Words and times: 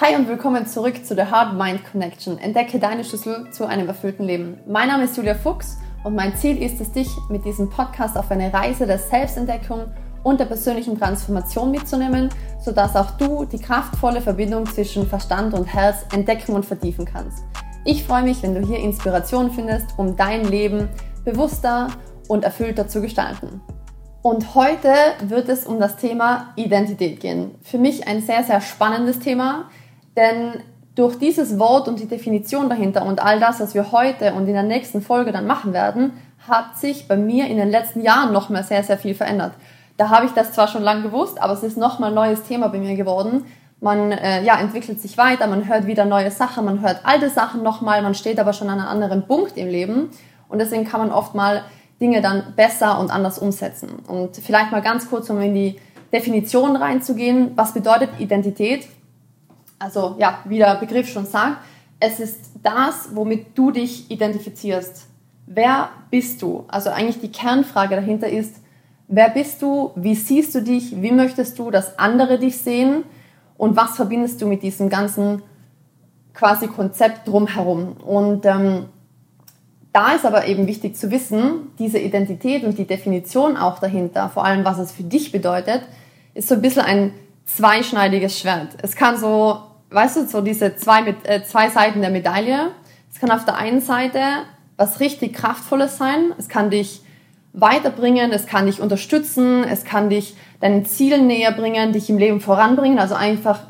Hi 0.00 0.16
und 0.16 0.26
willkommen 0.26 0.66
zurück 0.66 1.04
zu 1.04 1.14
The 1.14 1.24
Hard 1.24 1.52
Mind 1.52 1.84
Connection. 1.84 2.38
Entdecke 2.38 2.78
deine 2.78 3.04
Schlüssel 3.04 3.50
zu 3.50 3.66
einem 3.66 3.88
erfüllten 3.88 4.24
Leben. 4.24 4.58
Mein 4.66 4.88
Name 4.88 5.04
ist 5.04 5.18
Julia 5.18 5.34
Fuchs 5.34 5.76
und 6.02 6.14
mein 6.14 6.34
Ziel 6.34 6.62
ist 6.62 6.80
es, 6.80 6.92
dich 6.92 7.08
mit 7.28 7.44
diesem 7.44 7.68
Podcast 7.68 8.16
auf 8.16 8.30
eine 8.30 8.50
Reise 8.50 8.86
der 8.86 8.98
Selbstentdeckung 8.98 9.92
und 10.22 10.40
der 10.40 10.46
persönlichen 10.46 10.98
Transformation 10.98 11.70
mitzunehmen, 11.70 12.30
sodass 12.58 12.96
auch 12.96 13.10
du 13.18 13.44
die 13.44 13.58
kraftvolle 13.58 14.22
Verbindung 14.22 14.64
zwischen 14.64 15.06
Verstand 15.06 15.52
und 15.52 15.66
Herz 15.66 16.06
entdecken 16.14 16.54
und 16.54 16.64
vertiefen 16.64 17.04
kannst. 17.04 17.44
Ich 17.84 18.02
freue 18.02 18.22
mich, 18.22 18.42
wenn 18.42 18.54
du 18.54 18.66
hier 18.66 18.78
Inspiration 18.78 19.50
findest, 19.50 19.98
um 19.98 20.16
dein 20.16 20.46
Leben 20.46 20.88
bewusster 21.22 21.88
und 22.28 22.44
erfüllter 22.44 22.88
zu 22.88 23.02
gestalten. 23.02 23.60
Und 24.22 24.54
heute 24.54 24.94
wird 25.20 25.48
es 25.48 25.66
um 25.66 25.80
das 25.80 25.96
Thema 25.96 26.52
Identität 26.54 27.18
gehen. 27.18 27.56
Für 27.60 27.78
mich 27.78 28.06
ein 28.06 28.22
sehr, 28.22 28.44
sehr 28.44 28.60
spannendes 28.60 29.18
Thema, 29.18 29.68
denn 30.16 30.62
durch 30.94 31.18
dieses 31.18 31.58
Wort 31.58 31.88
und 31.88 32.00
die 32.00 32.06
Definition 32.06 32.68
dahinter 32.68 33.06
und 33.06 33.22
all 33.22 33.40
das, 33.40 33.60
was 33.60 33.74
wir 33.74 33.92
heute 33.92 34.34
und 34.34 34.46
in 34.46 34.52
der 34.52 34.62
nächsten 34.62 35.00
Folge 35.00 35.32
dann 35.32 35.46
machen 35.46 35.72
werden, 35.72 36.12
hat 36.46 36.76
sich 36.76 37.08
bei 37.08 37.16
mir 37.16 37.46
in 37.46 37.56
den 37.56 37.70
letzten 37.70 38.02
Jahren 38.02 38.32
noch 38.32 38.50
mal 38.50 38.62
sehr, 38.62 38.82
sehr 38.82 38.98
viel 38.98 39.14
verändert. 39.14 39.52
Da 39.96 40.10
habe 40.10 40.26
ich 40.26 40.32
das 40.32 40.52
zwar 40.52 40.68
schon 40.68 40.82
lange 40.82 41.02
gewusst, 41.02 41.40
aber 41.40 41.52
es 41.52 41.62
ist 41.62 41.76
nochmal 41.76 42.10
ein 42.10 42.14
neues 42.14 42.42
Thema 42.42 42.68
bei 42.68 42.78
mir 42.78 42.96
geworden. 42.96 43.46
Man 43.80 44.12
äh, 44.12 44.42
ja, 44.42 44.58
entwickelt 44.58 45.00
sich 45.00 45.18
weiter, 45.18 45.46
man 45.46 45.68
hört 45.68 45.86
wieder 45.86 46.04
neue 46.04 46.30
Sachen, 46.30 46.64
man 46.64 46.82
hört 46.82 47.00
alte 47.04 47.30
Sachen 47.30 47.62
nochmal, 47.62 48.02
man 48.02 48.14
steht 48.14 48.38
aber 48.38 48.52
schon 48.52 48.68
an 48.68 48.78
einem 48.78 48.88
anderen 48.88 49.26
Punkt 49.26 49.56
im 49.56 49.68
Leben 49.68 50.10
und 50.48 50.58
deswegen 50.58 50.84
kann 50.84 51.00
man 51.00 51.10
oft 51.10 51.34
mal 51.34 51.62
Dinge 52.00 52.20
dann 52.20 52.54
besser 52.56 52.98
und 52.98 53.10
anders 53.10 53.38
umsetzen. 53.38 53.90
Und 54.06 54.36
vielleicht 54.36 54.72
mal 54.72 54.82
ganz 54.82 55.08
kurz, 55.08 55.30
um 55.30 55.40
in 55.40 55.54
die 55.54 55.80
Definition 56.12 56.76
reinzugehen, 56.76 57.52
was 57.56 57.72
bedeutet 57.72 58.10
Identität? 58.18 58.86
Also 59.82 60.14
ja, 60.18 60.38
wie 60.44 60.58
der 60.58 60.76
Begriff 60.76 61.08
schon 61.08 61.26
sagt, 61.26 61.58
es 61.98 62.20
ist 62.20 62.52
das, 62.62 63.08
womit 63.14 63.58
du 63.58 63.72
dich 63.72 64.08
identifizierst. 64.10 65.06
Wer 65.46 65.88
bist 66.08 66.40
du? 66.40 66.64
Also 66.68 66.90
eigentlich 66.90 67.20
die 67.20 67.32
Kernfrage 67.32 67.96
dahinter 67.96 68.28
ist, 68.28 68.54
wer 69.08 69.28
bist 69.30 69.60
du? 69.60 69.90
Wie 69.96 70.14
siehst 70.14 70.54
du 70.54 70.62
dich? 70.62 71.02
Wie 71.02 71.10
möchtest 71.10 71.58
du, 71.58 71.72
dass 71.72 71.98
andere 71.98 72.38
dich 72.38 72.58
sehen? 72.58 73.02
Und 73.58 73.76
was 73.76 73.96
verbindest 73.96 74.40
du 74.40 74.46
mit 74.46 74.62
diesem 74.62 74.88
ganzen 74.88 75.42
quasi 76.32 76.68
Konzept 76.68 77.26
drumherum? 77.26 77.96
Und 78.04 78.46
ähm, 78.46 78.86
da 79.92 80.12
ist 80.12 80.24
aber 80.24 80.46
eben 80.46 80.68
wichtig 80.68 80.96
zu 80.96 81.10
wissen, 81.10 81.72
diese 81.80 81.98
Identität 81.98 82.62
und 82.62 82.78
die 82.78 82.86
Definition 82.86 83.56
auch 83.56 83.80
dahinter, 83.80 84.28
vor 84.28 84.44
allem 84.44 84.64
was 84.64 84.78
es 84.78 84.92
für 84.92 85.02
dich 85.02 85.32
bedeutet, 85.32 85.82
ist 86.34 86.48
so 86.48 86.54
ein 86.54 86.62
bisschen 86.62 86.82
ein 86.82 87.12
zweischneidiges 87.46 88.38
Schwert. 88.38 88.76
Es 88.80 88.94
kann 88.96 89.18
so 89.18 89.71
weißt 89.92 90.16
du, 90.16 90.26
so 90.26 90.40
diese 90.40 90.76
zwei, 90.76 91.02
mit, 91.02 91.28
äh, 91.28 91.44
zwei 91.44 91.68
Seiten 91.68 92.00
der 92.00 92.10
Medaille. 92.10 92.70
Es 93.12 93.20
kann 93.20 93.30
auf 93.30 93.44
der 93.44 93.56
einen 93.56 93.80
Seite 93.80 94.20
was 94.76 95.00
richtig 95.00 95.34
Kraftvolles 95.34 95.98
sein. 95.98 96.32
Es 96.38 96.48
kann 96.48 96.70
dich 96.70 97.02
weiterbringen, 97.52 98.32
es 98.32 98.46
kann 98.46 98.66
dich 98.66 98.80
unterstützen, 98.80 99.64
es 99.64 99.84
kann 99.84 100.08
dich 100.08 100.34
deinen 100.60 100.86
Zielen 100.86 101.26
näher 101.26 101.52
bringen, 101.52 101.92
dich 101.92 102.08
im 102.08 102.18
Leben 102.18 102.40
voranbringen, 102.40 102.98
also 102.98 103.14
einfach 103.14 103.60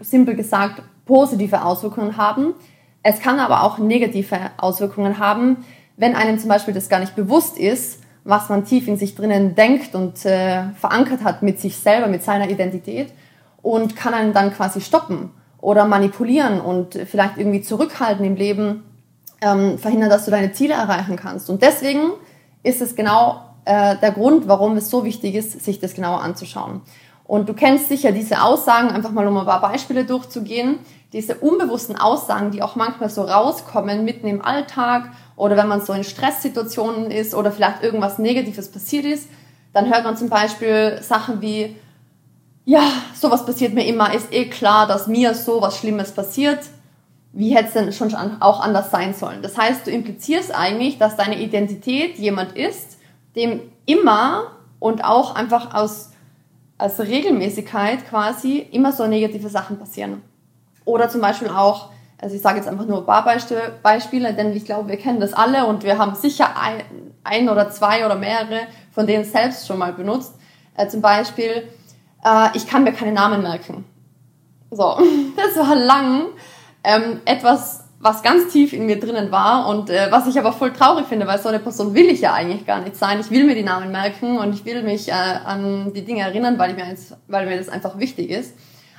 simpel 0.00 0.34
gesagt 0.34 0.82
positive 1.06 1.64
Auswirkungen 1.64 2.16
haben. 2.16 2.54
Es 3.02 3.20
kann 3.20 3.38
aber 3.38 3.62
auch 3.62 3.78
negative 3.78 4.36
Auswirkungen 4.56 5.18
haben, 5.18 5.64
wenn 5.96 6.16
einem 6.16 6.38
zum 6.38 6.48
Beispiel 6.48 6.74
das 6.74 6.88
gar 6.88 6.98
nicht 6.98 7.14
bewusst 7.14 7.58
ist, 7.58 8.02
was 8.24 8.48
man 8.48 8.64
tief 8.64 8.88
in 8.88 8.96
sich 8.96 9.14
drinnen 9.14 9.54
denkt 9.54 9.94
und 9.94 10.26
äh, 10.26 10.64
verankert 10.74 11.22
hat 11.22 11.42
mit 11.42 11.60
sich 11.60 11.76
selber, 11.76 12.08
mit 12.08 12.22
seiner 12.22 12.50
Identität 12.50 13.12
und 13.62 13.96
kann 13.96 14.12
einen 14.12 14.32
dann 14.32 14.52
quasi 14.52 14.80
stoppen 14.80 15.30
oder 15.60 15.84
manipulieren 15.84 16.60
und 16.60 16.94
vielleicht 16.94 17.36
irgendwie 17.36 17.62
zurückhalten 17.62 18.24
im 18.24 18.36
Leben, 18.36 18.84
ähm, 19.40 19.78
verhindern, 19.78 20.10
dass 20.10 20.24
du 20.24 20.30
deine 20.30 20.52
Ziele 20.52 20.74
erreichen 20.74 21.16
kannst. 21.16 21.50
Und 21.50 21.62
deswegen 21.62 22.10
ist 22.62 22.80
es 22.80 22.96
genau 22.96 23.42
äh, 23.64 23.96
der 23.96 24.12
Grund, 24.12 24.48
warum 24.48 24.76
es 24.76 24.90
so 24.90 25.04
wichtig 25.04 25.34
ist, 25.34 25.64
sich 25.64 25.80
das 25.80 25.94
genauer 25.94 26.22
anzuschauen. 26.22 26.82
Und 27.24 27.48
du 27.48 27.54
kennst 27.54 27.88
sicher 27.88 28.10
diese 28.10 28.42
Aussagen, 28.42 28.88
einfach 28.88 29.10
mal 29.10 29.26
um 29.26 29.36
ein 29.36 29.44
paar 29.44 29.60
Beispiele 29.60 30.04
durchzugehen, 30.04 30.78
diese 31.12 31.34
unbewussten 31.36 31.96
Aussagen, 31.96 32.50
die 32.50 32.62
auch 32.62 32.74
manchmal 32.74 33.10
so 33.10 33.22
rauskommen 33.22 34.04
mitten 34.04 34.26
im 34.26 34.42
Alltag 34.42 35.10
oder 35.36 35.56
wenn 35.56 35.68
man 35.68 35.82
so 35.82 35.92
in 35.92 36.04
Stresssituationen 36.04 37.10
ist 37.10 37.34
oder 37.34 37.52
vielleicht 37.52 37.82
irgendwas 37.82 38.18
Negatives 38.18 38.70
passiert 38.70 39.04
ist, 39.04 39.28
dann 39.72 39.92
hört 39.92 40.04
man 40.04 40.16
zum 40.16 40.28
Beispiel 40.28 40.98
Sachen 41.02 41.40
wie, 41.42 41.76
ja, 42.68 42.92
sowas 43.14 43.46
passiert 43.46 43.72
mir 43.72 43.86
immer, 43.86 44.12
ist 44.12 44.30
eh 44.30 44.44
klar, 44.44 44.86
dass 44.86 45.06
mir 45.06 45.32
so 45.32 45.62
was 45.62 45.78
Schlimmes 45.78 46.12
passiert. 46.12 46.58
Wie 47.32 47.56
hätte 47.56 47.68
es 47.68 47.72
denn 47.72 47.92
schon 47.94 48.14
auch 48.42 48.60
anders 48.60 48.90
sein 48.90 49.14
sollen? 49.14 49.40
Das 49.40 49.56
heißt, 49.56 49.86
du 49.86 49.90
implizierst 49.90 50.54
eigentlich, 50.54 50.98
dass 50.98 51.16
deine 51.16 51.40
Identität 51.40 52.18
jemand 52.18 52.52
ist, 52.58 52.98
dem 53.36 53.62
immer 53.86 54.52
und 54.80 55.02
auch 55.02 55.34
einfach 55.34 55.72
aus, 55.72 56.10
als 56.76 57.00
Regelmäßigkeit 57.00 58.06
quasi 58.06 58.58
immer 58.58 58.92
so 58.92 59.06
negative 59.06 59.48
Sachen 59.48 59.78
passieren. 59.78 60.20
Oder 60.84 61.08
zum 61.08 61.22
Beispiel 61.22 61.48
auch, 61.48 61.88
also 62.20 62.36
ich 62.36 62.42
sage 62.42 62.58
jetzt 62.58 62.68
einfach 62.68 62.84
nur 62.84 62.98
ein 62.98 63.06
paar 63.06 63.24
Beispiele, 63.82 64.34
denn 64.34 64.54
ich 64.54 64.66
glaube, 64.66 64.90
wir 64.90 64.98
kennen 64.98 65.20
das 65.20 65.32
alle 65.32 65.64
und 65.64 65.84
wir 65.84 65.96
haben 65.96 66.14
sicher 66.14 66.50
ein, 66.60 66.82
ein 67.24 67.48
oder 67.48 67.70
zwei 67.70 68.04
oder 68.04 68.16
mehrere 68.16 68.66
von 68.92 69.06
denen 69.06 69.24
selbst 69.24 69.66
schon 69.66 69.78
mal 69.78 69.94
benutzt. 69.94 70.34
Äh, 70.76 70.86
zum 70.88 71.00
Beispiel, 71.00 71.66
äh, 72.24 72.48
ich 72.54 72.66
kann 72.66 72.84
mir 72.84 72.92
keine 72.92 73.12
Namen 73.12 73.42
merken. 73.42 73.84
So, 74.70 74.98
das 75.36 75.56
war 75.56 75.74
lang 75.74 76.26
ähm, 76.84 77.20
etwas, 77.24 77.84
was 78.00 78.22
ganz 78.22 78.52
tief 78.52 78.72
in 78.72 78.86
mir 78.86 79.00
drinnen 79.00 79.32
war 79.32 79.68
und 79.68 79.90
äh, 79.90 80.08
was 80.10 80.26
ich 80.26 80.38
aber 80.38 80.52
voll 80.52 80.72
traurig 80.72 81.06
finde, 81.06 81.26
weil 81.26 81.38
so 81.38 81.48
eine 81.48 81.58
Person 81.58 81.94
will 81.94 82.06
ich 82.06 82.20
ja 82.20 82.32
eigentlich 82.32 82.66
gar 82.66 82.80
nicht 82.80 82.96
sein. 82.96 83.18
Ich 83.20 83.30
will 83.30 83.44
mir 83.44 83.54
die 83.54 83.62
Namen 83.62 83.90
merken 83.90 84.38
und 84.38 84.52
ich 84.52 84.64
will 84.64 84.82
mich 84.82 85.08
äh, 85.08 85.12
an 85.12 85.92
die 85.92 86.04
Dinge 86.04 86.22
erinnern, 86.22 86.58
weil, 86.58 86.70
ich 86.70 86.76
mir 86.76 86.88
jetzt, 86.88 87.16
weil 87.26 87.46
mir 87.46 87.56
das 87.56 87.68
einfach 87.68 87.98
wichtig 87.98 88.30
ist. 88.30 88.54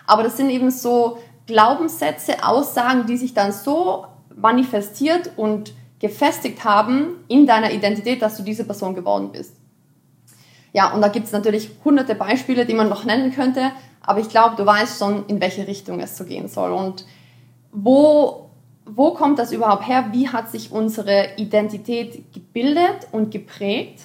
Aber 0.06 0.24
das 0.24 0.38
sind 0.38 0.50
eben 0.50 0.72
so 0.72 1.20
Glaubenssätze, 1.48 2.44
Aussagen, 2.44 3.06
die 3.06 3.18
sich 3.18 3.34
dann 3.34 3.52
so 3.52 4.06
manifestiert 4.36 5.32
und 5.36 5.74
gefestigt 6.00 6.64
haben 6.64 7.24
in 7.28 7.46
deiner 7.46 7.72
Identität, 7.72 8.22
dass 8.22 8.38
du 8.38 8.44
diese 8.44 8.64
Person 8.64 8.96
geworden 8.96 9.32
bist. 9.32 9.56
Ja, 10.74 10.94
und 10.94 11.02
da 11.02 11.08
gibt 11.08 11.26
es 11.26 11.32
natürlich 11.32 11.72
hunderte 11.84 12.16
Beispiele, 12.16 12.66
die 12.66 12.74
man 12.74 12.90
noch 12.90 13.04
nennen 13.06 13.34
könnte, 13.34 13.72
aber 14.02 14.20
ich 14.20 14.30
glaube, 14.30 14.56
du 14.56 14.66
weißt 14.66 15.00
schon, 15.00 15.26
in 15.28 15.42
welche 15.42 15.68
Richtung 15.68 16.00
es 16.00 16.18
so 16.18 16.24
gehen 16.24 16.48
soll. 16.48 16.72
Und 16.72 17.06
wo, 17.72 18.50
wo 18.86 19.14
kommt 19.14 19.40
das 19.40 19.52
überhaupt 19.52 19.88
her? 19.88 20.10
Wie 20.12 20.30
hat 20.30 20.50
sich 20.50 20.72
unsere 20.72 21.36
Identität 21.38 22.34
gebildet 22.34 23.08
und 23.12 23.32
geprägt? 23.32 24.02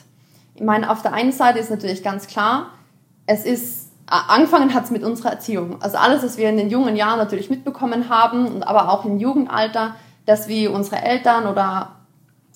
Ich 0.55 0.63
meine, 0.63 0.91
auf 0.91 1.03
der 1.03 1.13
einen 1.13 1.33
Seite 1.33 1.59
ist 1.59 1.71
natürlich 1.71 2.03
ganz 2.03 2.27
klar, 2.27 2.71
es 3.27 3.45
ist, 3.45 3.91
angefangen 4.07 4.75
hat 4.75 4.85
es 4.85 4.91
mit 4.91 5.03
unserer 5.03 5.31
Erziehung. 5.31 5.81
Also 5.81 5.97
alles, 5.97 6.23
was 6.23 6.37
wir 6.37 6.49
in 6.49 6.57
den 6.57 6.71
jungen 6.71 6.97
Jahren 6.97 7.19
natürlich 7.19 7.51
mitbekommen 7.51 8.09
haben, 8.09 8.47
und 8.47 8.63
aber 8.63 8.91
auch 8.91 9.05
im 9.05 9.19
Jugendalter, 9.19 9.97
dass 10.27 10.49
wir 10.49 10.73
unsere 10.73 11.03
Eltern 11.03 11.47
oder 11.47 11.97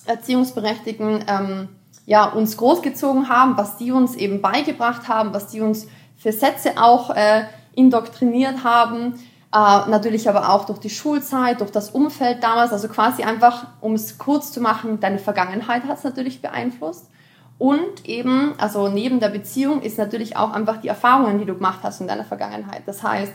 Erziehungsberechtigten 0.05 1.23
ähm, 1.27 1.69
ja, 2.09 2.25
uns 2.25 2.57
großgezogen 2.57 3.29
haben, 3.29 3.55
was 3.55 3.77
die 3.77 3.91
uns 3.91 4.15
eben 4.15 4.41
beigebracht 4.41 5.07
haben, 5.07 5.31
was 5.31 5.45
die 5.45 5.61
uns 5.61 5.85
für 6.17 6.31
Sätze 6.31 6.71
auch 6.81 7.11
äh, 7.11 7.43
indoktriniert 7.75 8.63
haben. 8.63 9.13
Äh, 9.53 9.89
natürlich 9.91 10.27
aber 10.27 10.49
auch 10.49 10.65
durch 10.65 10.79
die 10.79 10.89
Schulzeit, 10.89 11.61
durch 11.61 11.69
das 11.69 11.91
Umfeld 11.91 12.41
damals. 12.41 12.71
Also 12.71 12.87
quasi 12.87 13.21
einfach, 13.21 13.67
um 13.79 13.93
es 13.93 14.17
kurz 14.17 14.51
zu 14.51 14.59
machen, 14.59 14.99
deine 14.99 15.19
Vergangenheit 15.19 15.83
hat 15.83 15.99
es 15.99 16.03
natürlich 16.03 16.41
beeinflusst. 16.41 17.11
Und 17.59 18.05
eben, 18.05 18.55
also 18.57 18.87
neben 18.87 19.19
der 19.19 19.29
Beziehung 19.29 19.83
ist 19.83 19.99
natürlich 19.99 20.35
auch 20.35 20.51
einfach 20.51 20.77
die 20.77 20.87
Erfahrungen, 20.87 21.37
die 21.37 21.45
du 21.45 21.53
gemacht 21.53 21.81
hast 21.83 22.01
in 22.01 22.07
deiner 22.07 22.25
Vergangenheit. 22.25 22.81
Das 22.87 23.03
heißt, 23.03 23.33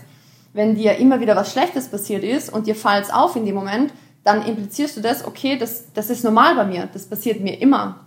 wenn 0.52 0.74
dir 0.74 0.96
immer 0.96 1.20
wieder 1.20 1.36
was 1.36 1.52
Schlechtes 1.52 1.86
passiert 1.86 2.24
ist 2.24 2.52
und 2.52 2.66
dir 2.66 2.74
fällt 2.74 3.04
es 3.04 3.12
auf 3.12 3.36
in 3.36 3.46
dem 3.46 3.54
Moment, 3.54 3.92
dann 4.24 4.44
implizierst 4.44 4.96
du 4.96 5.00
das, 5.00 5.24
okay, 5.24 5.56
das, 5.56 5.92
das 5.92 6.10
ist 6.10 6.24
normal 6.24 6.56
bei 6.56 6.64
mir, 6.64 6.88
das 6.92 7.06
passiert 7.06 7.40
mir 7.40 7.60
immer. 7.60 8.03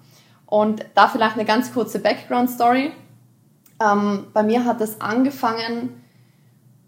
Und 0.47 0.85
da 0.95 1.07
vielleicht 1.07 1.35
eine 1.35 1.45
ganz 1.45 1.73
kurze 1.73 1.99
Background-Story. 1.99 2.91
Ähm, 3.79 4.27
bei 4.33 4.43
mir 4.43 4.65
hat 4.65 4.81
es 4.81 4.99
angefangen, 4.99 6.01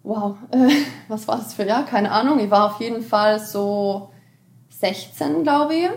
wow, 0.02 0.38
äh, 0.52 0.70
was 1.08 1.28
war 1.28 1.38
das 1.38 1.54
für 1.54 1.66
Jahr? 1.66 1.86
Keine 1.86 2.12
Ahnung. 2.12 2.40
Ich 2.40 2.50
war 2.50 2.74
auf 2.74 2.80
jeden 2.80 3.04
Fall 3.04 3.40
so 3.40 4.12
16, 4.70 5.44
glaube 5.44 5.76
ich. 5.76 5.90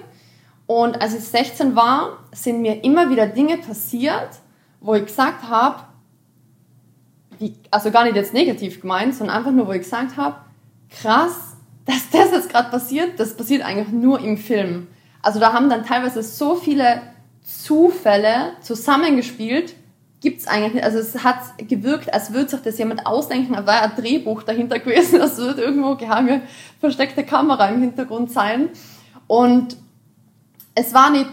Und 0.66 1.00
als 1.00 1.14
ich 1.14 1.24
16 1.24 1.76
war, 1.76 2.18
sind 2.32 2.62
mir 2.62 2.82
immer 2.84 3.10
wieder 3.10 3.26
Dinge 3.26 3.58
passiert, 3.58 4.40
wo 4.80 4.94
ich 4.94 5.06
gesagt 5.06 5.48
habe, 5.48 5.84
also 7.70 7.90
gar 7.90 8.04
nicht 8.04 8.16
jetzt 8.16 8.34
negativ 8.34 8.80
gemeint, 8.80 9.14
sondern 9.14 9.36
einfach 9.36 9.50
nur, 9.50 9.66
wo 9.66 9.72
ich 9.72 9.82
gesagt 9.82 10.16
habe, 10.16 10.36
krass, 10.90 11.56
dass 11.84 12.10
das 12.10 12.30
jetzt 12.30 12.48
gerade 12.50 12.70
passiert, 12.70 13.18
das 13.18 13.36
passiert 13.36 13.64
eigentlich 13.64 13.88
nur 13.88 14.20
im 14.20 14.36
Film. 14.36 14.88
Also 15.20 15.40
da 15.40 15.52
haben 15.52 15.68
dann 15.68 15.84
teilweise 15.84 16.22
so 16.22 16.56
viele 16.56 17.02
Zufälle 17.42 18.52
zusammengespielt, 18.60 19.74
gibt 20.20 20.40
es 20.40 20.46
eigentlich 20.46 20.74
nicht. 20.74 20.84
Also 20.84 20.98
es 20.98 21.22
hat 21.24 21.38
gewirkt, 21.58 22.14
als 22.14 22.32
würde 22.32 22.48
sich 22.48 22.60
das 22.62 22.78
jemand 22.78 23.06
ausdenken, 23.06 23.54
aber 23.54 23.66
war 23.66 23.82
ein 23.82 23.92
Drehbuch 23.96 24.42
dahinter 24.44 24.78
gewesen, 24.78 25.18
das 25.18 25.36
wird 25.36 25.58
irgendwo 25.58 25.96
gehangen, 25.96 26.42
versteckte 26.80 27.24
Kamera 27.24 27.68
im 27.68 27.80
Hintergrund 27.80 28.30
sein. 28.30 28.70
Und 29.26 29.76
es 30.74 30.94
war 30.94 31.10
nicht 31.10 31.30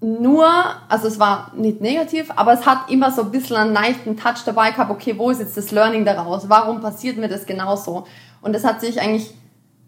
nur, 0.00 0.46
also 0.88 1.08
es 1.08 1.18
war 1.18 1.52
nicht 1.56 1.80
negativ, 1.80 2.30
aber 2.36 2.52
es 2.52 2.64
hat 2.64 2.90
immer 2.90 3.10
so 3.10 3.22
ein 3.22 3.30
bisschen 3.30 3.56
einen 3.56 3.72
leichten 3.72 4.16
Touch 4.16 4.44
dabei 4.44 4.70
gehabt, 4.70 4.90
okay, 4.90 5.14
wo 5.18 5.30
ist 5.30 5.40
jetzt 5.40 5.56
das 5.56 5.70
Learning 5.70 6.04
daraus? 6.04 6.48
Warum 6.48 6.80
passiert 6.80 7.18
mir 7.18 7.28
das 7.28 7.46
genauso? 7.46 8.06
Und 8.40 8.54
das 8.54 8.64
hat 8.64 8.80
sich 8.80 9.00
eigentlich 9.00 9.34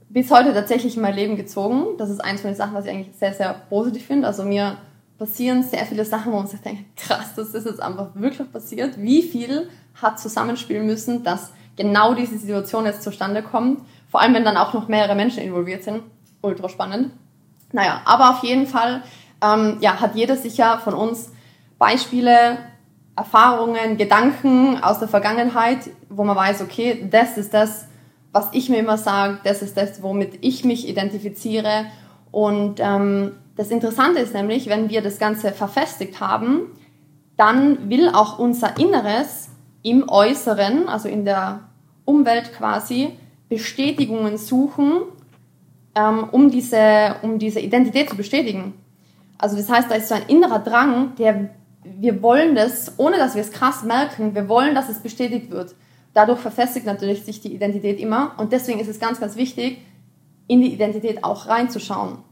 bis 0.08 0.31
heute 0.31 0.52
tatsächlich 0.52 0.96
in 0.96 1.02
mein 1.02 1.14
Leben 1.14 1.37
gezogen. 1.37 1.96
Das 1.96 2.10
ist 2.10 2.19
eins 2.19 2.40
von 2.40 2.50
den 2.50 2.56
Sachen, 2.56 2.75
was 2.75 2.84
ich 2.84 2.90
eigentlich 2.90 3.16
sehr, 3.16 3.32
sehr 3.32 3.54
positiv 3.69 4.06
finde. 4.06 4.26
Also 4.26 4.42
mir 4.42 4.76
passieren 5.20 5.62
sehr 5.62 5.84
viele 5.84 6.06
Sachen, 6.06 6.32
wo 6.32 6.38
man 6.38 6.46
sich 6.46 6.62
denkt, 6.62 6.96
krass, 6.96 7.34
das 7.37 7.50
ist 7.50 7.67
jetzt 7.67 7.81
einfach 7.81 8.08
wirklich 8.14 8.50
passiert. 8.50 8.94
Wie 8.96 9.20
viel 9.22 9.69
hat 10.00 10.19
zusammenspielen 10.19 10.87
müssen, 10.87 11.22
dass 11.22 11.52
genau 11.76 12.14
diese 12.14 12.38
Situation 12.38 12.87
jetzt 12.87 13.02
zustande 13.02 13.43
kommt? 13.43 13.82
Vor 14.11 14.22
allem, 14.22 14.32
wenn 14.32 14.46
dann 14.46 14.56
auch 14.56 14.72
noch 14.72 14.88
mehrere 14.88 15.14
Menschen 15.14 15.43
involviert 15.43 15.84
sind. 15.84 16.02
Ultra 16.40 16.70
spannend. 16.70 17.12
Naja, 17.70 18.00
aber 18.06 18.31
auf 18.31 18.43
jeden 18.43 18.67
Fall 18.67 19.02
ähm, 19.43 19.76
ja, 19.81 20.00
hat 20.00 20.17
jeder 20.17 20.37
sicher 20.37 20.78
von 20.78 20.94
uns 20.94 21.31
Beispiele, 21.78 22.56
Erfahrungen, 23.14 23.99
Gedanken 23.99 24.82
aus 24.82 25.00
der 25.00 25.08
Vergangenheit, 25.08 25.90
wo 26.08 26.25
man 26.25 26.34
weiß, 26.34 26.62
okay, 26.62 27.06
das 27.11 27.37
ist 27.37 27.52
das, 27.52 27.88
was 28.32 28.49
ich 28.52 28.70
mir 28.70 28.78
immer 28.78 28.96
sage, 28.96 29.38
das 29.44 29.61
ist 29.61 29.76
das, 29.76 30.02
womit 30.02 30.38
ich 30.40 30.64
mich 30.64 30.88
identifiziere. 30.88 31.84
Und 32.31 32.81
ähm, 32.81 33.32
das 33.61 33.71
Interessante 33.71 34.21
ist 34.21 34.33
nämlich, 34.33 34.71
wenn 34.71 34.89
wir 34.89 35.03
das 35.03 35.19
Ganze 35.19 35.53
verfestigt 35.53 36.19
haben, 36.19 36.62
dann 37.37 37.91
will 37.91 38.09
auch 38.09 38.39
unser 38.39 38.79
Inneres 38.79 39.51
im 39.83 40.09
Äußeren, 40.09 40.89
also 40.89 41.11
in 41.11 41.27
der 41.27 41.61
Umwelt 42.07 42.55
quasi, 42.55 43.19
Bestätigungen 43.51 44.39
suchen, 44.39 45.03
ähm, 45.95 46.25
um, 46.33 46.51
diese, 46.51 47.17
um 47.21 47.39
diese 47.39 47.61
Identität 47.61 48.09
zu 48.09 48.17
bestätigen. 48.17 48.73
Also 49.37 49.59
das 49.59 49.69
heißt, 49.69 49.91
da 49.91 49.97
ist 49.97 50.09
so 50.09 50.15
ein 50.15 50.25
innerer 50.29 50.61
Drang, 50.61 51.15
der 51.17 51.51
wir 51.85 52.23
wollen 52.23 52.55
das, 52.55 52.95
ohne 52.99 53.19
dass 53.19 53.35
wir 53.35 53.43
es 53.43 53.53
krass 53.53 53.83
merken, 53.83 54.35
wir 54.35 54.49
wollen, 54.49 54.75
dass 54.75 54.89
es 54.89 55.01
bestätigt 55.01 55.51
wird. 55.51 55.75
Dadurch 56.15 56.39
verfestigt 56.41 56.87
natürlich 56.87 57.27
sich 57.27 57.43
die 57.43 57.55
Identität 57.55 58.01
immer 58.01 58.37
und 58.39 58.53
deswegen 58.53 58.81
ist 58.81 58.89
es 58.89 58.99
ganz, 58.99 59.21
ganz 59.21 59.37
wichtig, 59.37 59.83
in 60.47 60.62
die 60.62 60.73
Identität 60.73 61.25
auch 61.25 61.47
reinzuschauen. 61.47 62.30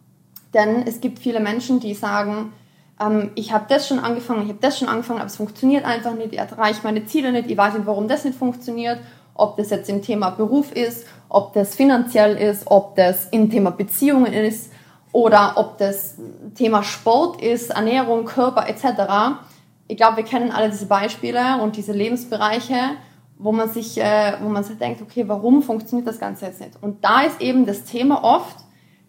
Denn 0.55 0.87
es 0.87 1.01
gibt 1.01 1.19
viele 1.19 1.41
Menschen, 1.41 1.81
die 1.81 1.95
sagen, 1.95 2.53
ähm, 3.01 3.31
ich 3.35 3.53
habe 3.53 3.67
das 3.69 3.89
schon 3.89 3.99
angefangen, 3.99 4.43
ich 4.43 4.49
habe 4.49 4.59
das 4.61 4.79
schon 4.79 4.89
angefangen, 4.89 5.21
aber 5.21 5.29
es 5.29 5.37
funktioniert 5.37 5.85
einfach 5.85 6.15
nicht, 6.15 6.33
ich 6.33 6.39
erreiche 6.39 6.81
meine 6.83 7.05
Ziele 7.07 7.33
nicht, 7.33 7.51
ich 7.51 7.57
weiß 7.57 7.75
nicht, 7.75 7.87
warum 7.87 8.09
das 8.09 8.25
nicht 8.25 8.39
funktioniert, 8.39 8.99
ob 9.35 9.57
das 9.57 9.71
jetzt 9.71 9.89
im 9.89 10.03
Thema 10.03 10.31
Beruf 10.31 10.73
ist, 10.73 11.07
ob 11.29 11.53
das 11.53 11.75
finanziell 11.75 12.37
ist, 12.37 12.67
ob 12.67 12.97
das 12.97 13.29
im 13.31 13.51
Thema 13.51 13.71
Beziehungen 13.71 14.33
ist 14.33 14.73
oder 15.13 15.53
ob 15.57 15.79
das 15.79 16.17
Thema 16.55 16.83
Sport 16.83 17.41
ist, 17.41 17.71
Ernährung, 17.71 18.25
Körper 18.25 18.69
etc. 18.69 19.39
Ich 19.87 19.97
glaube, 19.97 20.19
wir 20.19 20.25
kennen 20.25 20.51
alle 20.51 20.71
diese 20.71 20.87
Beispiele 20.87 21.61
und 21.63 21.77
diese 21.77 21.93
Lebensbereiche, 21.93 22.97
wo 23.39 23.53
man 23.53 23.69
sich, 23.69 23.99
äh, 23.99 24.35
wo 24.43 24.49
man 24.49 24.65
sich 24.65 24.77
denkt, 24.79 25.01
okay, 25.01 25.29
warum 25.29 25.63
funktioniert 25.63 26.09
das 26.09 26.19
Ganze 26.19 26.47
jetzt 26.47 26.61
nicht? 26.61 26.73
Und 26.81 27.05
da 27.05 27.23
ist 27.23 27.41
eben 27.41 27.65
das 27.65 27.85
Thema 27.85 28.25
oft, 28.25 28.57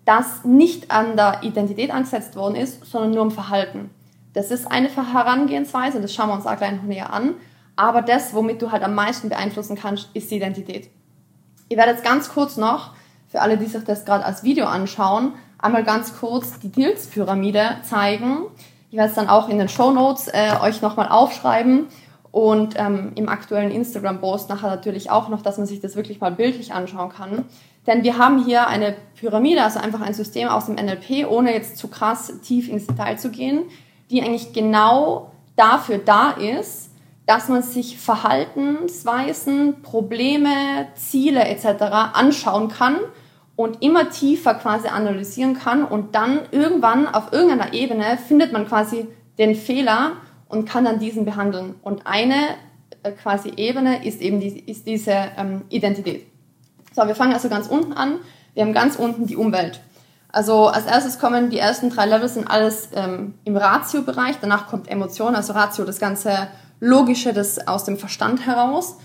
dass 0.05 0.43
nicht 0.43 0.91
an 0.91 1.15
der 1.15 1.39
Identität 1.43 1.91
angesetzt 1.91 2.35
worden 2.35 2.55
ist, 2.55 2.85
sondern 2.85 3.11
nur 3.11 3.23
im 3.23 3.31
Verhalten. 3.31 3.89
Das 4.33 4.51
ist 4.51 4.71
eine 4.71 4.89
Herangehensweise, 4.89 6.01
das 6.01 6.13
schauen 6.13 6.29
wir 6.29 6.35
uns 6.35 6.45
auch 6.45 6.57
gleich 6.57 6.73
noch 6.73 6.83
näher 6.83 7.13
an. 7.13 7.35
Aber 7.75 8.01
das, 8.01 8.33
womit 8.33 8.61
du 8.61 8.71
halt 8.71 8.83
am 8.83 8.93
meisten 8.93 9.29
beeinflussen 9.29 9.77
kannst, 9.77 10.09
ist 10.13 10.29
die 10.31 10.37
Identität. 10.37 10.89
Ich 11.69 11.77
werde 11.77 11.91
jetzt 11.91 12.03
ganz 12.03 12.29
kurz 12.29 12.57
noch, 12.57 12.93
für 13.27 13.41
alle, 13.41 13.57
die 13.57 13.65
sich 13.65 13.83
das 13.83 14.05
gerade 14.05 14.25
als 14.25 14.43
Video 14.43 14.65
anschauen, 14.65 15.33
einmal 15.59 15.83
ganz 15.83 16.17
kurz 16.19 16.59
die 16.59 16.69
Diels-Pyramide 16.69 17.77
zeigen. 17.83 18.45
Ich 18.89 18.97
werde 18.97 19.09
es 19.09 19.15
dann 19.15 19.29
auch 19.29 19.49
in 19.49 19.59
den 19.59 19.69
Show 19.69 19.91
Notes 19.91 20.27
äh, 20.27 20.53
euch 20.61 20.81
nochmal 20.81 21.09
aufschreiben 21.09 21.87
und 22.31 22.73
ähm, 22.77 23.11
im 23.15 23.29
aktuellen 23.29 23.71
Instagram-Post 23.71 24.49
nachher 24.49 24.69
natürlich 24.69 25.09
auch 25.11 25.29
noch, 25.29 25.41
dass 25.41 25.57
man 25.57 25.67
sich 25.67 25.79
das 25.79 25.95
wirklich 25.95 26.19
mal 26.19 26.31
bildlich 26.31 26.73
anschauen 26.73 27.09
kann. 27.09 27.45
Denn 27.89 28.03
wir 28.03 28.19
haben 28.19 28.45
hier 28.45 28.67
eine 28.67 28.95
Pyramide, 29.15 29.63
also 29.63 29.79
einfach 29.79 30.01
ein 30.01 30.13
System 30.13 30.47
aus 30.47 30.67
dem 30.67 30.75
NLP, 30.75 31.27
ohne 31.27 31.51
jetzt 31.51 31.75
zu 31.75 31.87
krass 31.87 32.31
tief 32.43 32.69
ins 32.69 32.85
Detail 32.85 33.17
zu 33.17 33.31
gehen, 33.31 33.63
die 34.11 34.21
eigentlich 34.21 34.53
genau 34.53 35.31
dafür 35.55 35.97
da 35.97 36.29
ist, 36.29 36.91
dass 37.25 37.49
man 37.49 37.63
sich 37.63 37.97
Verhaltensweisen, 37.97 39.81
Probleme, 39.81 40.87
Ziele 40.93 41.43
etc. 41.45 41.81
anschauen 42.13 42.67
kann 42.67 42.97
und 43.55 43.81
immer 43.81 44.11
tiefer 44.11 44.53
quasi 44.53 44.89
analysieren 44.89 45.55
kann 45.55 45.83
und 45.83 46.13
dann 46.13 46.41
irgendwann 46.51 47.07
auf 47.07 47.33
irgendeiner 47.33 47.73
Ebene 47.73 48.19
findet 48.27 48.53
man 48.53 48.67
quasi 48.67 49.07
den 49.39 49.55
Fehler 49.55 50.11
und 50.47 50.69
kann 50.69 50.85
dann 50.85 50.99
diesen 50.99 51.25
behandeln. 51.25 51.73
Und 51.81 52.05
eine 52.05 52.35
äh, 53.01 53.13
quasi 53.13 53.51
Ebene 53.57 54.05
ist 54.05 54.21
eben 54.21 54.39
die, 54.39 54.59
ist 54.59 54.85
diese 54.85 55.31
ähm, 55.37 55.63
Identität. 55.69 56.27
So, 56.95 57.07
wir 57.07 57.15
fangen 57.15 57.33
also 57.33 57.49
ganz 57.49 57.67
unten 57.67 57.93
an. 57.93 58.19
Wir 58.53 58.63
haben 58.63 58.73
ganz 58.73 58.95
unten 58.95 59.27
die 59.27 59.35
Umwelt. 59.35 59.81
Also 60.31 60.67
als 60.67 60.85
erstes 60.85 61.19
kommen 61.19 61.49
die 61.49 61.57
ersten 61.57 61.89
drei 61.89 62.05
Level 62.05 62.27
sind 62.27 62.49
alles 62.49 62.89
ähm, 62.93 63.33
im 63.45 63.57
Ratio-Bereich. 63.57 64.37
Danach 64.41 64.67
kommt 64.67 64.87
Emotion, 64.87 65.35
also 65.35 65.53
Ratio, 65.53 65.85
das 65.85 65.99
ganze 65.99 66.47
Logische, 66.79 67.33
das 67.33 67.67
aus 67.67 67.83
dem 67.83 67.97
Verstand 67.97 68.45
heraus 68.45 68.97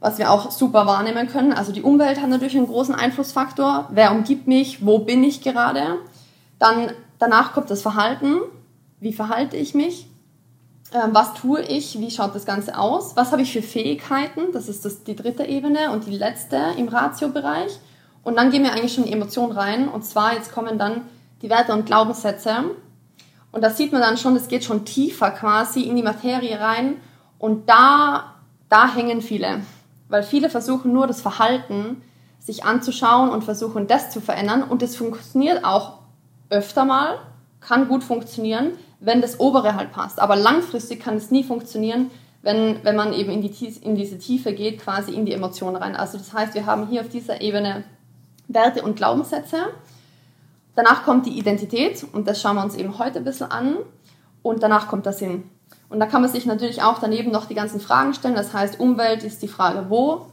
was 0.00 0.18
wir 0.18 0.30
auch 0.30 0.50
super 0.50 0.86
wahrnehmen 0.86 1.28
können. 1.28 1.52
Also 1.52 1.72
die 1.72 1.82
Umwelt 1.82 2.20
hat 2.20 2.28
natürlich 2.28 2.56
einen 2.56 2.66
großen 2.66 2.94
Einflussfaktor. 2.94 3.88
Wer 3.90 4.12
umgibt 4.12 4.46
mich? 4.46 4.84
Wo 4.84 4.98
bin 4.98 5.22
ich 5.22 5.42
gerade? 5.42 5.98
Dann 6.58 6.90
danach 7.18 7.52
kommt 7.52 7.70
das 7.70 7.82
Verhalten. 7.82 8.38
Wie 8.98 9.12
verhalte 9.12 9.56
ich 9.56 9.74
mich? 9.74 10.06
Ähm, 10.92 11.10
was 11.12 11.34
tue 11.34 11.60
ich? 11.62 11.98
Wie 12.00 12.10
schaut 12.10 12.34
das 12.34 12.46
Ganze 12.46 12.78
aus? 12.78 13.16
Was 13.16 13.32
habe 13.32 13.42
ich 13.42 13.52
für 13.52 13.62
Fähigkeiten? 13.62 14.52
Das 14.52 14.68
ist 14.68 14.84
das, 14.84 15.04
die 15.04 15.16
dritte 15.16 15.44
Ebene 15.44 15.90
und 15.92 16.06
die 16.06 16.16
letzte 16.16 16.58
im 16.76 16.88
Ratio-Bereich. 16.88 17.78
Und 18.22 18.36
dann 18.36 18.50
gehen 18.50 18.64
wir 18.64 18.72
eigentlich 18.72 18.94
schon 18.94 19.04
in 19.04 19.10
die 19.10 19.16
Emotionen 19.16 19.52
rein. 19.52 19.88
Und 19.88 20.04
zwar 20.04 20.34
jetzt 20.34 20.52
kommen 20.52 20.78
dann 20.78 21.02
die 21.42 21.50
Werte 21.50 21.72
und 21.72 21.86
Glaubenssätze. 21.86 22.64
Und 23.52 23.62
da 23.62 23.70
sieht 23.70 23.92
man 23.92 24.00
dann 24.00 24.16
schon, 24.16 24.36
es 24.36 24.48
geht 24.48 24.64
schon 24.64 24.84
tiefer 24.84 25.30
quasi 25.30 25.82
in 25.82 25.96
die 25.96 26.02
Materie 26.02 26.60
rein. 26.60 26.96
Und 27.38 27.68
da, 27.68 28.34
da 28.68 28.94
hängen 28.94 29.22
viele 29.22 29.60
weil 30.10 30.22
viele 30.24 30.50
versuchen 30.50 30.92
nur 30.92 31.06
das 31.06 31.22
Verhalten 31.22 32.02
sich 32.38 32.64
anzuschauen 32.64 33.30
und 33.30 33.44
versuchen 33.44 33.86
das 33.86 34.10
zu 34.10 34.20
verändern 34.20 34.62
und 34.62 34.82
es 34.82 34.96
funktioniert 34.96 35.64
auch 35.64 36.00
öfter 36.50 36.84
mal, 36.84 37.18
kann 37.60 37.88
gut 37.88 38.02
funktionieren, 38.02 38.72
wenn 39.00 39.20
das 39.20 39.40
obere 39.40 39.74
halt 39.74 39.92
passt. 39.92 40.20
Aber 40.20 40.36
langfristig 40.36 41.00
kann 41.00 41.16
es 41.16 41.30
nie 41.30 41.42
funktionieren, 41.42 42.10
wenn, 42.42 42.82
wenn 42.84 42.96
man 42.96 43.12
eben 43.12 43.30
in, 43.30 43.42
die, 43.42 43.66
in 43.82 43.94
diese 43.94 44.18
Tiefe 44.18 44.52
geht, 44.52 44.80
quasi 44.80 45.12
in 45.12 45.26
die 45.26 45.32
Emotionen 45.32 45.76
rein. 45.76 45.96
Also 45.96 46.18
das 46.18 46.32
heißt, 46.32 46.54
wir 46.54 46.66
haben 46.66 46.86
hier 46.88 47.00
auf 47.00 47.08
dieser 47.08 47.40
Ebene 47.40 47.84
Werte 48.48 48.82
und 48.82 48.96
Glaubenssätze. 48.96 49.58
Danach 50.74 51.04
kommt 51.04 51.26
die 51.26 51.38
Identität 51.38 52.06
und 52.12 52.26
das 52.28 52.40
schauen 52.40 52.56
wir 52.56 52.64
uns 52.64 52.76
eben 52.76 52.98
heute 52.98 53.18
ein 53.18 53.24
bisschen 53.24 53.50
an. 53.50 53.76
Und 54.42 54.62
danach 54.62 54.88
kommt 54.88 55.04
der 55.04 55.12
Sinn. 55.12 55.44
Und 55.90 56.00
da 56.00 56.06
kann 56.06 56.22
man 56.22 56.30
sich 56.30 56.46
natürlich 56.46 56.82
auch 56.82 56.98
daneben 56.98 57.30
noch 57.30 57.46
die 57.46 57.54
ganzen 57.54 57.80
Fragen 57.80 58.14
stellen. 58.14 58.34
Das 58.34 58.54
heißt, 58.54 58.80
Umwelt 58.80 59.22
ist 59.22 59.42
die 59.42 59.48
Frage 59.48 59.86
wo, 59.90 60.26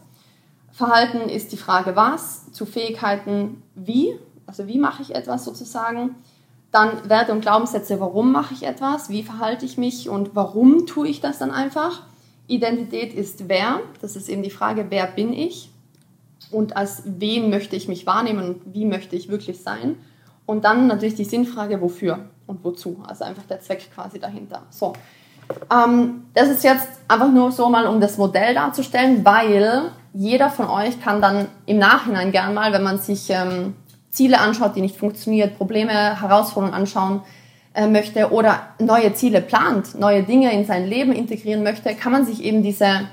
Verhalten 0.71 1.29
ist 1.29 1.51
die 1.51 1.57
Frage 1.57 1.95
was, 1.95 2.51
zu 2.51 2.67
Fähigkeiten 2.67 3.63
wie, 3.73 4.13
also 4.45 4.67
wie 4.67 4.77
mache 4.77 5.01
ich 5.01 5.15
etwas 5.15 5.43
sozusagen. 5.43 6.15
Dann 6.77 7.09
Werte 7.09 7.31
und 7.31 7.41
Glaubenssätze, 7.41 7.99
warum 7.99 8.31
mache 8.31 8.53
ich 8.53 8.61
etwas, 8.61 9.09
wie 9.09 9.23
verhalte 9.23 9.65
ich 9.65 9.79
mich 9.79 10.09
und 10.09 10.35
warum 10.35 10.85
tue 10.85 11.07
ich 11.07 11.21
das 11.21 11.39
dann 11.39 11.49
einfach. 11.49 12.03
Identität 12.45 13.15
ist 13.15 13.49
wer, 13.49 13.79
das 13.99 14.15
ist 14.15 14.29
eben 14.29 14.43
die 14.43 14.51
Frage, 14.51 14.85
wer 14.89 15.07
bin 15.07 15.33
ich 15.33 15.71
und 16.51 16.77
als 16.77 17.01
wen 17.03 17.49
möchte 17.49 17.75
ich 17.75 17.87
mich 17.87 18.05
wahrnehmen 18.05 18.47
und 18.47 18.75
wie 18.75 18.85
möchte 18.85 19.15
ich 19.15 19.27
wirklich 19.27 19.63
sein. 19.63 19.95
Und 20.45 20.65
dann 20.65 20.85
natürlich 20.85 21.15
die 21.15 21.23
Sinnfrage, 21.23 21.81
wofür 21.81 22.19
und 22.45 22.63
wozu, 22.63 23.01
also 23.07 23.23
einfach 23.23 23.47
der 23.49 23.59
Zweck 23.59 23.89
quasi 23.95 24.19
dahinter. 24.19 24.61
So, 24.69 24.93
ähm, 25.73 26.25
das 26.35 26.47
ist 26.49 26.63
jetzt 26.63 26.87
einfach 27.07 27.31
nur 27.31 27.51
so 27.51 27.69
mal, 27.69 27.87
um 27.87 27.99
das 27.99 28.19
Modell 28.19 28.53
darzustellen, 28.53 29.25
weil 29.25 29.89
jeder 30.13 30.51
von 30.51 30.67
euch 30.67 31.01
kann 31.01 31.23
dann 31.23 31.47
im 31.65 31.79
Nachhinein 31.79 32.31
gern 32.31 32.53
mal, 32.53 32.71
wenn 32.71 32.83
man 32.83 32.99
sich 32.99 33.31
ähm, 33.31 33.73
Ziele 34.17 34.39
anschaut, 34.39 34.75
die 34.75 34.81
nicht 34.81 34.97
funktionieren, 34.97 35.53
Probleme, 35.55 36.19
Herausforderungen 36.21 36.73
anschauen 36.73 37.21
äh, 37.73 37.87
möchte 37.87 38.31
oder 38.31 38.67
neue 38.79 39.13
Ziele 39.13 39.41
plant, 39.41 39.99
neue 39.99 40.23
Dinge 40.23 40.51
in 40.51 40.65
sein 40.65 40.87
Leben 40.87 41.11
integrieren 41.11 41.63
möchte, 41.63 41.93
kann 41.95 42.11
man 42.11 42.25
sich 42.25 42.43
eben 42.43 42.63
diese 42.63 43.07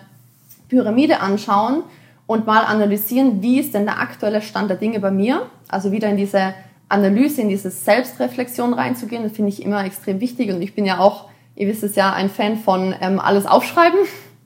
Pyramide 0.68 1.20
anschauen 1.20 1.82
und 2.26 2.46
mal 2.46 2.64
analysieren, 2.64 3.42
wie 3.42 3.60
ist 3.60 3.74
denn 3.74 3.84
der 3.84 4.00
aktuelle 4.00 4.42
Stand 4.42 4.70
der 4.70 4.78
Dinge 4.78 4.98
bei 4.98 5.10
mir? 5.10 5.46
Also 5.68 5.92
wieder 5.92 6.08
in 6.08 6.16
diese 6.16 6.54
Analyse, 6.88 7.42
in 7.42 7.48
diese 7.48 7.70
Selbstreflexion 7.70 8.72
reinzugehen, 8.72 9.28
finde 9.30 9.50
ich 9.50 9.62
immer 9.62 9.84
extrem 9.84 10.20
wichtig 10.20 10.50
und 10.50 10.62
ich 10.62 10.74
bin 10.74 10.86
ja 10.86 10.98
auch 10.98 11.26
ihr 11.56 11.68
wisst 11.68 11.84
es 11.84 11.96
ja, 11.96 12.12
ein 12.12 12.30
Fan 12.30 12.56
von 12.56 12.94
ähm, 13.00 13.20
alles 13.20 13.46
aufschreiben. 13.46 13.98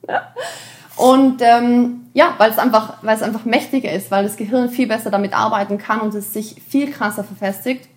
und 0.99 1.41
ähm, 1.41 2.09
ja, 2.13 2.33
weil 2.39 2.51
es 2.51 2.57
einfach, 2.57 2.95
weil 3.03 3.15
es 3.15 3.21
einfach 3.21 3.45
mächtiger 3.45 3.89
ist, 3.89 4.11
weil 4.11 4.23
das 4.23 4.35
Gehirn 4.35 4.67
viel 4.67 4.85
besser 4.85 5.09
damit 5.09 5.33
arbeiten 5.33 5.77
kann 5.77 6.01
und 6.01 6.13
es 6.13 6.33
sich 6.33 6.61
viel 6.61 6.91
krasser 6.91 7.23
verfestigt. 7.23 7.87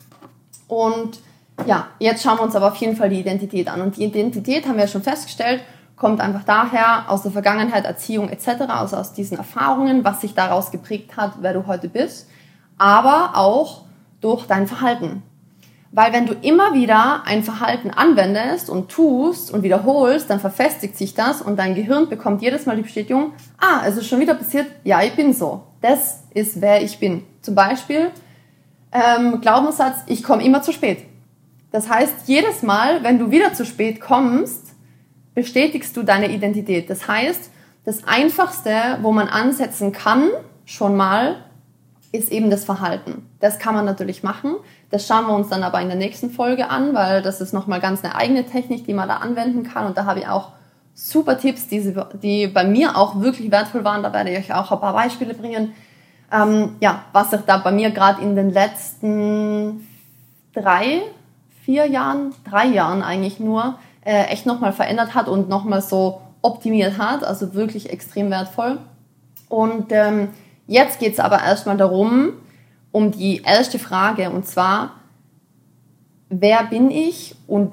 Und 0.68 1.18
ja, 1.66 1.88
jetzt 1.98 2.22
schauen 2.22 2.38
wir 2.38 2.44
uns 2.44 2.54
aber 2.54 2.68
auf 2.68 2.76
jeden 2.76 2.94
Fall 2.94 3.10
die 3.10 3.18
Identität 3.18 3.68
an. 3.68 3.80
Und 3.80 3.96
die 3.96 4.04
Identität 4.04 4.66
haben 4.66 4.76
wir 4.76 4.82
ja 4.82 4.88
schon 4.88 5.02
festgestellt, 5.02 5.62
kommt 5.96 6.20
einfach 6.20 6.44
daher 6.44 7.10
aus 7.10 7.22
der 7.22 7.32
Vergangenheit, 7.32 7.86
Erziehung 7.86 8.28
etc., 8.28 8.68
also 8.68 8.96
aus 8.96 9.12
diesen 9.12 9.36
Erfahrungen, 9.36 10.04
was 10.04 10.20
sich 10.20 10.34
daraus 10.34 10.70
geprägt 10.70 11.16
hat, 11.16 11.32
wer 11.40 11.54
du 11.54 11.66
heute 11.66 11.88
bist, 11.88 12.28
aber 12.78 13.32
auch 13.34 13.82
durch 14.20 14.46
dein 14.46 14.68
Verhalten. 14.68 15.24
Weil 15.94 16.14
wenn 16.14 16.24
du 16.24 16.32
immer 16.32 16.72
wieder 16.72 17.22
ein 17.26 17.42
Verhalten 17.42 17.90
anwendest 17.90 18.70
und 18.70 18.90
tust 18.90 19.52
und 19.52 19.62
wiederholst, 19.62 20.30
dann 20.30 20.40
verfestigt 20.40 20.96
sich 20.96 21.12
das 21.12 21.42
und 21.42 21.58
dein 21.58 21.74
Gehirn 21.74 22.08
bekommt 22.08 22.40
jedes 22.40 22.64
Mal 22.64 22.76
die 22.76 22.82
Bestätigung, 22.82 23.32
ah, 23.58 23.82
es 23.86 23.98
ist 23.98 24.08
schon 24.08 24.18
wieder 24.18 24.34
passiert, 24.34 24.66
ja, 24.84 25.02
ich 25.02 25.14
bin 25.14 25.34
so. 25.34 25.64
Das 25.82 26.24
ist, 26.32 26.62
wer 26.62 26.82
ich 26.82 26.98
bin. 26.98 27.24
Zum 27.42 27.54
Beispiel 27.54 28.10
ähm, 28.90 29.42
Glaubenssatz, 29.42 29.98
ich 30.06 30.22
komme 30.22 30.42
immer 30.42 30.62
zu 30.62 30.72
spät. 30.72 31.04
Das 31.72 31.90
heißt, 31.90 32.14
jedes 32.26 32.62
Mal, 32.62 33.02
wenn 33.02 33.18
du 33.18 33.30
wieder 33.30 33.52
zu 33.52 33.66
spät 33.66 34.00
kommst, 34.00 34.74
bestätigst 35.34 35.96
du 35.96 36.02
deine 36.02 36.32
Identität. 36.32 36.88
Das 36.88 37.06
heißt, 37.06 37.50
das 37.84 38.04
Einfachste, 38.04 38.98
wo 39.02 39.12
man 39.12 39.28
ansetzen 39.28 39.92
kann, 39.92 40.28
schon 40.64 40.96
mal, 40.96 41.36
ist 42.12 42.30
eben 42.30 42.50
das 42.50 42.64
Verhalten. 42.64 43.26
Das 43.40 43.58
kann 43.58 43.74
man 43.74 43.86
natürlich 43.86 44.22
machen. 44.22 44.56
Das 44.90 45.06
schauen 45.06 45.26
wir 45.26 45.34
uns 45.34 45.48
dann 45.48 45.62
aber 45.62 45.80
in 45.80 45.88
der 45.88 45.96
nächsten 45.96 46.30
Folge 46.30 46.68
an, 46.68 46.94
weil 46.94 47.22
das 47.22 47.40
ist 47.40 47.54
nochmal 47.54 47.80
ganz 47.80 48.04
eine 48.04 48.14
eigene 48.14 48.44
Technik, 48.44 48.84
die 48.84 48.92
man 48.92 49.08
da 49.08 49.16
anwenden 49.16 49.62
kann. 49.62 49.86
Und 49.86 49.96
da 49.96 50.04
habe 50.04 50.20
ich 50.20 50.28
auch 50.28 50.50
super 50.94 51.38
Tipps, 51.38 51.68
die, 51.68 51.94
die 52.22 52.46
bei 52.48 52.64
mir 52.64 52.98
auch 52.98 53.20
wirklich 53.20 53.50
wertvoll 53.50 53.84
waren. 53.84 54.02
Da 54.02 54.12
werde 54.12 54.30
ich 54.30 54.38
euch 54.38 54.54
auch 54.54 54.70
ein 54.70 54.80
paar 54.80 54.92
Beispiele 54.92 55.32
bringen. 55.32 55.72
Ähm, 56.30 56.76
ja, 56.80 57.04
was 57.12 57.30
sich 57.30 57.40
da 57.46 57.56
bei 57.56 57.72
mir 57.72 57.90
gerade 57.90 58.20
in 58.20 58.36
den 58.36 58.50
letzten 58.50 59.86
drei, 60.54 61.00
vier 61.64 61.86
Jahren, 61.86 62.34
drei 62.48 62.66
Jahren 62.66 63.02
eigentlich 63.02 63.40
nur, 63.40 63.78
äh, 64.04 64.24
echt 64.24 64.44
nochmal 64.44 64.74
verändert 64.74 65.14
hat 65.14 65.28
und 65.28 65.48
nochmal 65.48 65.80
so 65.80 66.20
optimiert 66.42 66.98
hat. 66.98 67.24
Also 67.24 67.54
wirklich 67.54 67.88
extrem 67.88 68.30
wertvoll. 68.30 68.78
Und 69.48 69.92
ähm, 69.92 70.28
jetzt 70.66 70.98
geht 70.98 71.12
es 71.14 71.20
aber 71.20 71.42
erstmal 71.42 71.76
darum, 71.76 72.34
um 72.90 73.10
die 73.10 73.42
erste 73.42 73.78
Frage 73.78 74.30
und 74.30 74.46
zwar, 74.46 74.96
wer 76.28 76.64
bin 76.64 76.90
ich 76.90 77.34
und 77.46 77.72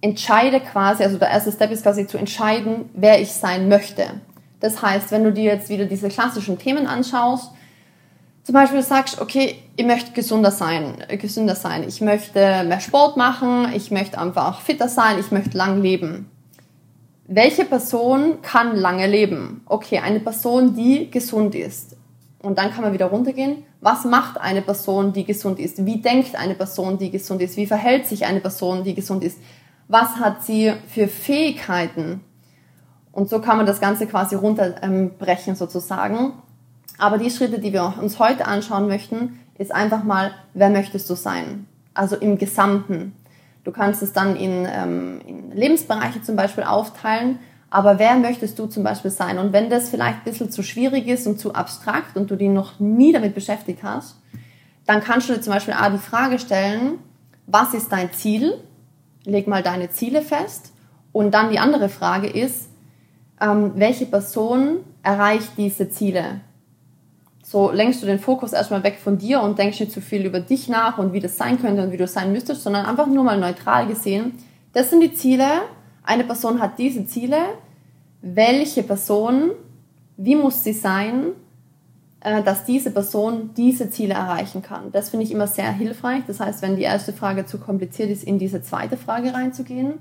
entscheide 0.00 0.60
quasi, 0.60 1.02
also 1.02 1.18
der 1.18 1.30
erste 1.30 1.50
Step 1.50 1.70
ist 1.70 1.82
quasi 1.82 2.06
zu 2.06 2.18
entscheiden, 2.18 2.90
wer 2.94 3.20
ich 3.20 3.32
sein 3.32 3.68
möchte. 3.68 4.20
Das 4.60 4.82
heißt, 4.82 5.10
wenn 5.10 5.24
du 5.24 5.32
dir 5.32 5.44
jetzt 5.44 5.68
wieder 5.68 5.86
diese 5.86 6.08
klassischen 6.08 6.58
Themen 6.58 6.86
anschaust, 6.86 7.50
zum 8.42 8.52
Beispiel 8.52 8.82
sagst, 8.82 9.20
okay, 9.22 9.56
ich 9.76 9.86
möchte 9.86 10.12
gesünder 10.12 10.50
sein, 10.50 10.96
äh, 11.08 11.16
gesünder 11.16 11.54
sein, 11.54 11.82
ich 11.88 12.02
möchte 12.02 12.64
mehr 12.64 12.80
Sport 12.80 13.16
machen, 13.16 13.72
ich 13.74 13.90
möchte 13.90 14.18
einfach 14.18 14.60
fitter 14.60 14.88
sein, 14.88 15.18
ich 15.18 15.30
möchte 15.30 15.56
lang 15.56 15.80
leben. 15.80 16.30
Welche 17.26 17.64
Person 17.64 18.42
kann 18.42 18.76
lange 18.76 19.06
leben? 19.06 19.62
Okay, 19.64 19.98
eine 19.98 20.20
Person, 20.20 20.74
die 20.74 21.10
gesund 21.10 21.54
ist. 21.54 21.96
Und 22.44 22.58
dann 22.58 22.70
kann 22.70 22.84
man 22.84 22.92
wieder 22.92 23.06
runtergehen. 23.06 23.64
Was 23.80 24.04
macht 24.04 24.38
eine 24.38 24.60
Person, 24.60 25.14
die 25.14 25.24
gesund 25.24 25.58
ist? 25.58 25.86
Wie 25.86 26.02
denkt 26.02 26.36
eine 26.36 26.54
Person, 26.54 26.98
die 26.98 27.10
gesund 27.10 27.40
ist? 27.40 27.56
Wie 27.56 27.66
verhält 27.66 28.06
sich 28.06 28.26
eine 28.26 28.40
Person, 28.40 28.84
die 28.84 28.94
gesund 28.94 29.24
ist? 29.24 29.38
Was 29.88 30.16
hat 30.16 30.44
sie 30.44 30.74
für 30.86 31.08
Fähigkeiten? 31.08 32.20
Und 33.12 33.30
so 33.30 33.40
kann 33.40 33.56
man 33.56 33.64
das 33.64 33.80
Ganze 33.80 34.06
quasi 34.06 34.34
runterbrechen 34.34 35.56
sozusagen. 35.56 36.34
Aber 36.98 37.16
die 37.16 37.30
Schritte, 37.30 37.60
die 37.60 37.72
wir 37.72 37.94
uns 37.98 38.18
heute 38.18 38.46
anschauen 38.46 38.88
möchten, 38.88 39.40
ist 39.56 39.72
einfach 39.72 40.04
mal, 40.04 40.32
wer 40.52 40.68
möchtest 40.68 41.08
du 41.08 41.14
sein? 41.14 41.66
Also 41.94 42.16
im 42.16 42.36
Gesamten. 42.36 43.14
Du 43.64 43.72
kannst 43.72 44.02
es 44.02 44.12
dann 44.12 44.36
in, 44.36 44.68
ähm, 44.70 45.20
in 45.26 45.50
Lebensbereiche 45.52 46.20
zum 46.20 46.36
Beispiel 46.36 46.64
aufteilen 46.64 47.38
aber 47.74 47.98
wer 47.98 48.14
möchtest 48.14 48.56
du 48.60 48.66
zum 48.66 48.84
Beispiel 48.84 49.10
sein? 49.10 49.36
Und 49.36 49.52
wenn 49.52 49.68
das 49.68 49.88
vielleicht 49.88 50.18
ein 50.18 50.24
bisschen 50.24 50.48
zu 50.48 50.62
schwierig 50.62 51.08
ist 51.08 51.26
und 51.26 51.40
zu 51.40 51.54
abstrakt 51.54 52.16
und 52.16 52.30
du 52.30 52.36
dich 52.36 52.48
noch 52.48 52.78
nie 52.78 53.12
damit 53.12 53.34
beschäftigt 53.34 53.82
hast, 53.82 54.14
dann 54.86 55.02
kannst 55.02 55.28
du 55.28 55.32
dir 55.32 55.40
zum 55.40 55.52
Beispiel 55.52 55.74
A 55.74 55.90
die 55.90 55.98
Frage 55.98 56.38
stellen, 56.38 57.00
was 57.48 57.74
ist 57.74 57.90
dein 57.90 58.12
Ziel? 58.12 58.54
Leg 59.24 59.48
mal 59.48 59.64
deine 59.64 59.90
Ziele 59.90 60.22
fest. 60.22 60.72
Und 61.10 61.34
dann 61.34 61.50
die 61.50 61.58
andere 61.58 61.88
Frage 61.88 62.28
ist, 62.28 62.68
ähm, 63.40 63.72
welche 63.74 64.06
Person 64.06 64.76
erreicht 65.02 65.54
diese 65.56 65.90
Ziele? 65.90 66.42
So 67.42 67.72
lenkst 67.72 68.00
du 68.00 68.06
den 68.06 68.20
Fokus 68.20 68.52
erstmal 68.52 68.84
weg 68.84 69.00
von 69.02 69.18
dir 69.18 69.42
und 69.42 69.58
denkst 69.58 69.80
nicht 69.80 69.90
zu 69.90 70.00
viel 70.00 70.24
über 70.26 70.38
dich 70.38 70.68
nach 70.68 70.98
und 70.98 71.12
wie 71.12 71.18
das 71.18 71.36
sein 71.36 71.60
könnte 71.60 71.82
und 71.82 71.90
wie 71.90 71.96
du 71.96 72.06
sein 72.06 72.30
müsstest, 72.30 72.62
sondern 72.62 72.86
einfach 72.86 73.08
nur 73.08 73.24
mal 73.24 73.40
neutral 73.40 73.88
gesehen. 73.88 74.38
Das 74.74 74.90
sind 74.90 75.00
die 75.00 75.12
Ziele. 75.12 75.46
Eine 76.04 76.22
Person 76.22 76.60
hat 76.60 76.78
diese 76.78 77.04
Ziele 77.06 77.38
welche 78.24 78.82
Person, 78.82 79.50
wie 80.16 80.34
muss 80.34 80.64
sie 80.64 80.72
sein, 80.72 81.32
äh, 82.20 82.42
dass 82.42 82.64
diese 82.64 82.90
Person 82.90 83.50
diese 83.54 83.90
Ziele 83.90 84.14
erreichen 84.14 84.62
kann. 84.62 84.90
Das 84.92 85.10
finde 85.10 85.26
ich 85.26 85.32
immer 85.32 85.46
sehr 85.46 85.70
hilfreich. 85.70 86.22
Das 86.26 86.40
heißt, 86.40 86.62
wenn 86.62 86.76
die 86.76 86.82
erste 86.82 87.12
Frage 87.12 87.44
zu 87.44 87.58
kompliziert 87.58 88.10
ist, 88.10 88.24
in 88.24 88.38
diese 88.38 88.62
zweite 88.62 88.96
Frage 88.96 89.34
reinzugehen. 89.34 89.98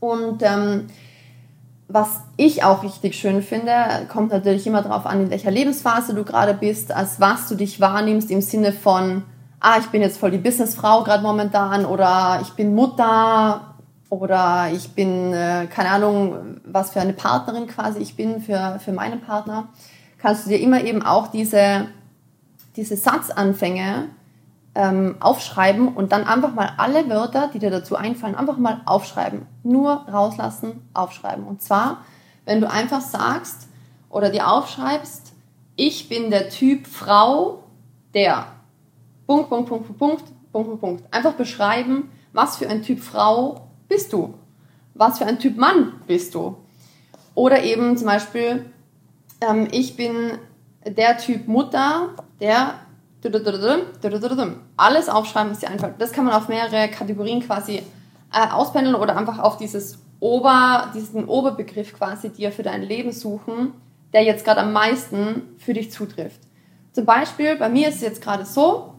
Und 0.00 0.42
ähm, 0.42 0.86
was 1.88 2.22
ich 2.38 2.64
auch 2.64 2.82
richtig 2.82 3.16
schön 3.16 3.42
finde, 3.42 3.72
kommt 4.10 4.32
natürlich 4.32 4.66
immer 4.66 4.80
darauf 4.80 5.04
an, 5.04 5.20
in 5.20 5.30
welcher 5.30 5.50
Lebensphase 5.50 6.14
du 6.14 6.24
gerade 6.24 6.54
bist, 6.54 6.90
als 6.90 7.20
was 7.20 7.48
du 7.48 7.54
dich 7.54 7.82
wahrnimmst 7.82 8.30
im 8.30 8.40
Sinne 8.40 8.72
von, 8.72 9.24
ah, 9.60 9.76
ich 9.78 9.88
bin 9.88 10.00
jetzt 10.00 10.16
voll 10.16 10.30
die 10.30 10.38
Businessfrau 10.38 11.04
gerade 11.04 11.22
momentan 11.22 11.84
oder 11.84 12.38
ich 12.40 12.54
bin 12.54 12.74
Mutter 12.74 13.71
oder 14.12 14.68
ich 14.70 14.90
bin, 14.90 15.32
äh, 15.32 15.66
keine 15.70 15.88
Ahnung, 15.88 16.60
was 16.66 16.90
für 16.90 17.00
eine 17.00 17.14
Partnerin 17.14 17.66
quasi 17.66 17.98
ich 18.00 18.14
bin 18.14 18.42
für, 18.42 18.78
für 18.78 18.92
meinen 18.92 19.22
Partner, 19.22 19.68
kannst 20.18 20.44
du 20.44 20.50
dir 20.50 20.60
immer 20.60 20.84
eben 20.84 21.02
auch 21.02 21.28
diese, 21.28 21.86
diese 22.76 22.94
Satzanfänge 22.94 24.10
ähm, 24.74 25.16
aufschreiben 25.18 25.88
und 25.88 26.12
dann 26.12 26.24
einfach 26.24 26.52
mal 26.52 26.74
alle 26.76 27.08
Wörter, 27.08 27.48
die 27.54 27.58
dir 27.58 27.70
dazu 27.70 27.96
einfallen, 27.96 28.34
einfach 28.34 28.58
mal 28.58 28.82
aufschreiben. 28.84 29.46
Nur 29.62 30.06
rauslassen, 30.06 30.86
aufschreiben. 30.92 31.46
Und 31.46 31.62
zwar, 31.62 32.04
wenn 32.44 32.60
du 32.60 32.68
einfach 32.68 33.00
sagst 33.00 33.66
oder 34.10 34.28
dir 34.28 34.46
aufschreibst, 34.46 35.32
ich 35.76 36.10
bin 36.10 36.30
der 36.30 36.50
Typ 36.50 36.86
Frau, 36.86 37.62
der 38.12 38.44
Punkt, 39.26 39.48
Punkt, 39.48 39.70
Punkt, 39.70 39.86
Punkt, 39.86 39.98
Punkt, 39.98 40.22
Punkt, 40.52 40.80
Punkt. 40.82 41.04
Einfach 41.14 41.32
beschreiben, 41.32 42.10
was 42.34 42.58
für 42.58 42.68
ein 42.68 42.82
Typ 42.82 43.00
Frau 43.00 43.71
bist 43.92 44.12
du? 44.12 44.34
Was 44.94 45.18
für 45.18 45.26
ein 45.26 45.38
Typ 45.38 45.58
Mann 45.58 46.00
bist 46.06 46.34
du? 46.34 46.56
Oder 47.34 47.62
eben 47.62 47.96
zum 47.98 48.06
Beispiel, 48.06 48.64
ähm, 49.40 49.68
ich 49.70 49.96
bin 49.96 50.38
der 50.86 51.18
Typ 51.18 51.46
Mutter, 51.46 52.10
der 52.40 52.74
alles 54.76 55.08
aufschreiben, 55.08 55.52
was 55.52 55.60
dir 55.60 55.68
einfällt. 55.68 55.94
Das 55.98 56.12
kann 56.12 56.24
man 56.24 56.34
auf 56.34 56.48
mehrere 56.48 56.88
Kategorien 56.88 57.40
quasi 57.40 57.82
äh, 58.32 58.48
auspendeln 58.50 58.96
oder 58.96 59.16
einfach 59.16 59.38
auf 59.38 59.58
dieses 59.58 59.98
Ober, 60.18 60.90
diesen 60.94 61.26
Oberbegriff 61.26 61.92
quasi 61.94 62.30
dir 62.30 62.50
für 62.50 62.62
dein 62.62 62.82
Leben 62.82 63.12
suchen, 63.12 63.74
der 64.12 64.24
jetzt 64.24 64.44
gerade 64.44 64.62
am 64.62 64.72
meisten 64.72 65.54
für 65.58 65.74
dich 65.74 65.92
zutrifft. 65.92 66.40
Zum 66.92 67.04
Beispiel, 67.04 67.56
bei 67.56 67.68
mir 67.68 67.88
ist 67.88 67.96
es 67.96 68.00
jetzt 68.00 68.22
gerade 68.22 68.44
so, 68.44 68.94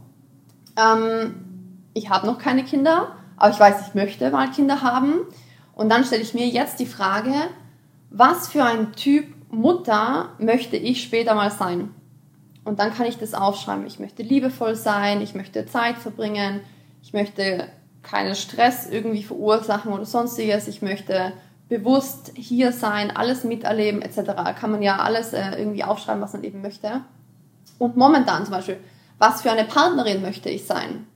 ähm, 0.77 1.79
ich 1.93 2.09
habe 2.09 2.27
noch 2.27 2.37
keine 2.39 2.63
Kinder, 2.63 3.17
aber 3.37 3.51
ich 3.51 3.59
weiß, 3.59 3.87
ich 3.87 3.93
möchte 3.93 4.29
mal 4.31 4.51
Kinder 4.51 4.81
haben. 4.81 5.21
Und 5.75 5.89
dann 5.89 6.03
stelle 6.03 6.21
ich 6.21 6.33
mir 6.33 6.47
jetzt 6.47 6.79
die 6.79 6.85
Frage, 6.85 7.33
was 8.09 8.47
für 8.47 8.63
ein 8.63 8.93
Typ 8.93 9.25
Mutter 9.49 10.29
möchte 10.39 10.77
ich 10.77 11.03
später 11.03 11.35
mal 11.35 11.51
sein? 11.51 11.93
Und 12.63 12.79
dann 12.79 12.93
kann 12.93 13.07
ich 13.07 13.17
das 13.17 13.33
aufschreiben. 13.33 13.85
Ich 13.85 13.99
möchte 13.99 14.23
liebevoll 14.23 14.75
sein, 14.75 15.21
ich 15.21 15.35
möchte 15.35 15.65
Zeit 15.65 15.97
verbringen, 15.97 16.61
ich 17.01 17.13
möchte 17.13 17.67
keinen 18.01 18.35
Stress 18.35 18.87
irgendwie 18.89 19.23
verursachen 19.23 19.91
oder 19.91 20.05
sonstiges, 20.05 20.67
ich 20.67 20.81
möchte 20.81 21.33
bewusst 21.69 22.31
hier 22.35 22.71
sein, 22.71 23.15
alles 23.15 23.43
miterleben 23.43 24.01
etc. 24.01 24.31
Kann 24.59 24.71
man 24.71 24.81
ja 24.81 24.97
alles 24.97 25.33
äh, 25.33 25.55
irgendwie 25.57 25.83
aufschreiben, 25.83 26.21
was 26.21 26.33
man 26.33 26.43
eben 26.43 26.61
möchte. 26.61 27.01
Und 27.79 27.97
momentan 27.97 28.45
zum 28.45 28.53
Beispiel, 28.53 28.77
was 29.17 29.41
für 29.41 29.51
eine 29.51 29.65
Partnerin 29.65 30.21
möchte 30.21 30.49
ich 30.49 30.65
sein? 30.65 31.07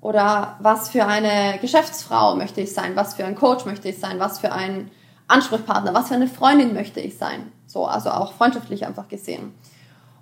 Oder 0.00 0.56
was 0.60 0.90
für 0.90 1.06
eine 1.06 1.58
Geschäftsfrau 1.60 2.36
möchte 2.36 2.60
ich 2.60 2.72
sein? 2.72 2.96
Was 2.96 3.14
für 3.14 3.24
ein 3.24 3.34
Coach 3.34 3.64
möchte 3.64 3.88
ich 3.88 3.98
sein? 3.98 4.18
Was 4.18 4.38
für 4.38 4.52
ein 4.52 4.90
Ansprechpartner? 5.28 5.94
Was 5.94 6.08
für 6.08 6.14
eine 6.14 6.28
Freundin 6.28 6.74
möchte 6.74 7.00
ich 7.00 7.18
sein? 7.18 7.52
So, 7.66 7.86
also 7.86 8.10
auch 8.10 8.32
freundschaftlich 8.34 8.86
einfach 8.86 9.08
gesehen. 9.08 9.54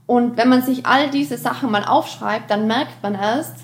Und 0.06 0.36
wenn 0.36 0.48
man 0.48 0.62
sich 0.62 0.86
all 0.86 1.10
diese 1.10 1.38
Sachen 1.38 1.70
mal 1.70 1.84
aufschreibt, 1.84 2.50
dann 2.50 2.66
merkt 2.66 3.02
man 3.02 3.14
erst, 3.14 3.56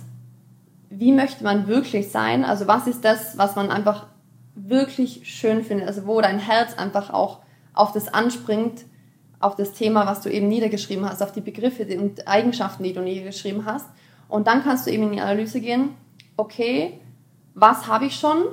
wie 0.91 1.13
möchte 1.13 1.45
man 1.45 1.67
wirklich 1.67 2.11
sein? 2.11 2.45
Also 2.45 2.67
was 2.67 2.87
ist 2.87 3.05
das, 3.05 3.39
was 3.39 3.57
man 3.57 3.71
einfach 3.71 4.07
wirklich 4.55 5.23
schön 5.25 5.63
findest, 5.65 5.89
also 5.89 6.07
wo 6.07 6.21
dein 6.21 6.39
Herz 6.39 6.75
einfach 6.75 7.11
auch 7.11 7.39
auf 7.75 7.93
das 7.93 8.09
anspringt, 8.09 8.85
auf 9.39 9.55
das 9.57 9.73
Thema, 9.73 10.07
was 10.07 10.21
du 10.21 10.31
eben 10.31 10.49
niedergeschrieben 10.49 11.09
hast, 11.09 11.23
auf 11.23 11.33
die 11.33 11.41
Begriffe 11.41 11.87
und 11.99 12.27
Eigenschaften, 12.29 12.83
die 12.83 12.93
du 12.93 13.01
niedergeschrieben 13.01 13.65
hast. 13.65 13.87
Und 14.31 14.47
dann 14.47 14.63
kannst 14.63 14.87
du 14.87 14.91
eben 14.91 15.05
in 15.05 15.13
die 15.13 15.21
Analyse 15.21 15.61
gehen, 15.61 15.91
okay, 16.37 17.01
was 17.55 17.87
habe 17.87 18.07
ich 18.07 18.15
schon 18.15 18.45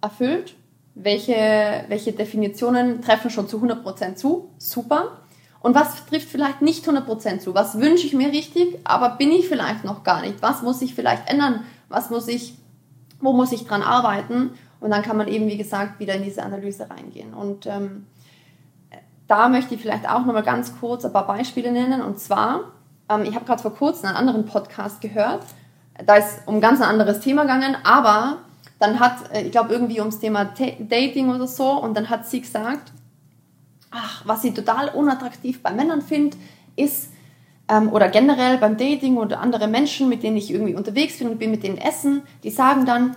erfüllt? 0.00 0.54
Welche, 0.94 1.84
welche 1.88 2.12
Definitionen 2.12 3.02
treffen 3.02 3.30
schon 3.30 3.48
zu 3.48 3.58
100% 3.58 4.14
zu? 4.14 4.50
Super. 4.58 5.18
Und 5.60 5.74
was 5.74 6.06
trifft 6.06 6.28
vielleicht 6.28 6.62
nicht 6.62 6.88
100% 6.88 7.40
zu? 7.40 7.54
Was 7.54 7.78
wünsche 7.80 8.06
ich 8.06 8.14
mir 8.14 8.30
richtig, 8.30 8.78
aber 8.84 9.10
bin 9.10 9.30
ich 9.30 9.48
vielleicht 9.48 9.84
noch 9.84 10.04
gar 10.04 10.22
nicht? 10.22 10.40
Was 10.40 10.62
muss 10.62 10.80
ich 10.80 10.94
vielleicht 10.94 11.28
ändern? 11.28 11.64
Was 11.88 12.08
muss 12.08 12.28
ich, 12.28 12.56
wo 13.20 13.32
muss 13.32 13.52
ich 13.52 13.66
dran 13.66 13.82
arbeiten? 13.82 14.50
Und 14.80 14.90
dann 14.90 15.02
kann 15.02 15.16
man 15.16 15.28
eben, 15.28 15.48
wie 15.48 15.56
gesagt, 15.56 15.98
wieder 16.00 16.14
in 16.14 16.22
diese 16.22 16.42
Analyse 16.42 16.88
reingehen. 16.88 17.34
Und 17.34 17.66
ähm, 17.66 18.06
da 19.26 19.48
möchte 19.48 19.74
ich 19.74 19.80
vielleicht 19.80 20.08
auch 20.08 20.24
nochmal 20.24 20.42
ganz 20.42 20.78
kurz 20.78 21.04
ein 21.04 21.12
paar 21.12 21.26
Beispiele 21.26 21.72
nennen. 21.72 22.00
Und 22.00 22.20
zwar, 22.20 22.72
ähm, 23.08 23.22
ich 23.24 23.34
habe 23.34 23.44
gerade 23.44 23.62
vor 23.62 23.74
kurzem 23.74 24.08
einen 24.08 24.16
anderen 24.16 24.46
Podcast 24.46 25.00
gehört. 25.00 25.42
Da 26.04 26.16
ist 26.16 26.40
um 26.46 26.60
ganz 26.60 26.80
ein 26.80 26.88
anderes 26.88 27.20
Thema 27.20 27.42
gegangen, 27.42 27.76
aber 27.84 28.38
dann 28.78 29.00
hat, 29.00 29.32
äh, 29.32 29.42
ich 29.42 29.52
glaube, 29.52 29.72
irgendwie 29.72 30.00
ums 30.00 30.18
Thema 30.18 30.44
Dating 30.44 31.34
oder 31.34 31.46
so, 31.46 31.70
und 31.70 31.96
dann 31.96 32.10
hat 32.10 32.26
sie 32.26 32.40
gesagt, 32.40 32.92
ach, 33.90 34.22
was 34.26 34.42
sie 34.42 34.52
total 34.52 34.90
unattraktiv 34.90 35.62
bei 35.62 35.70
Männern 35.70 36.02
findet, 36.02 36.38
ist, 36.76 37.10
ähm, 37.68 37.92
oder 37.92 38.08
generell 38.08 38.58
beim 38.58 38.76
Dating 38.76 39.16
oder 39.16 39.40
andere 39.40 39.68
Menschen, 39.68 40.08
mit 40.08 40.22
denen 40.22 40.36
ich 40.36 40.50
irgendwie 40.50 40.74
unterwegs 40.74 41.18
bin 41.18 41.28
und 41.28 41.38
bin 41.38 41.50
mit 41.50 41.62
denen 41.62 41.78
essen, 41.78 42.22
die 42.42 42.50
sagen 42.50 42.84
dann, 42.86 43.16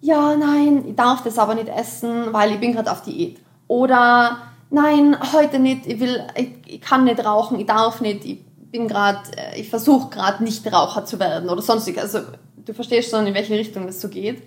ja, 0.00 0.36
nein, 0.36 0.84
ich 0.86 0.94
darf 0.94 1.22
das 1.22 1.38
aber 1.38 1.54
nicht 1.54 1.68
essen, 1.68 2.32
weil 2.32 2.52
ich 2.52 2.60
bin 2.60 2.72
gerade 2.72 2.90
auf 2.90 3.02
Diät. 3.02 3.40
Oder 3.66 4.38
nein, 4.70 5.16
heute 5.32 5.58
nicht, 5.58 5.86
ich 5.86 5.98
will, 5.98 6.24
ich, 6.36 6.50
ich 6.66 6.80
kann 6.80 7.04
nicht 7.04 7.24
rauchen, 7.24 7.58
ich 7.58 7.66
darf 7.66 8.00
nicht, 8.00 8.24
ich 8.24 8.38
bin 8.70 8.88
gerade, 8.88 9.20
äh, 9.36 9.60
ich 9.60 9.70
versuche 9.70 10.10
gerade 10.10 10.42
nicht 10.44 10.70
Raucher 10.72 11.04
zu 11.04 11.18
werden 11.18 11.48
oder 11.48 11.62
sonstig. 11.62 11.98
Also 12.00 12.20
du 12.56 12.74
verstehst 12.74 13.10
schon, 13.10 13.26
in 13.26 13.34
welche 13.34 13.54
Richtung 13.54 13.86
das 13.86 14.00
so 14.00 14.08
geht. 14.08 14.42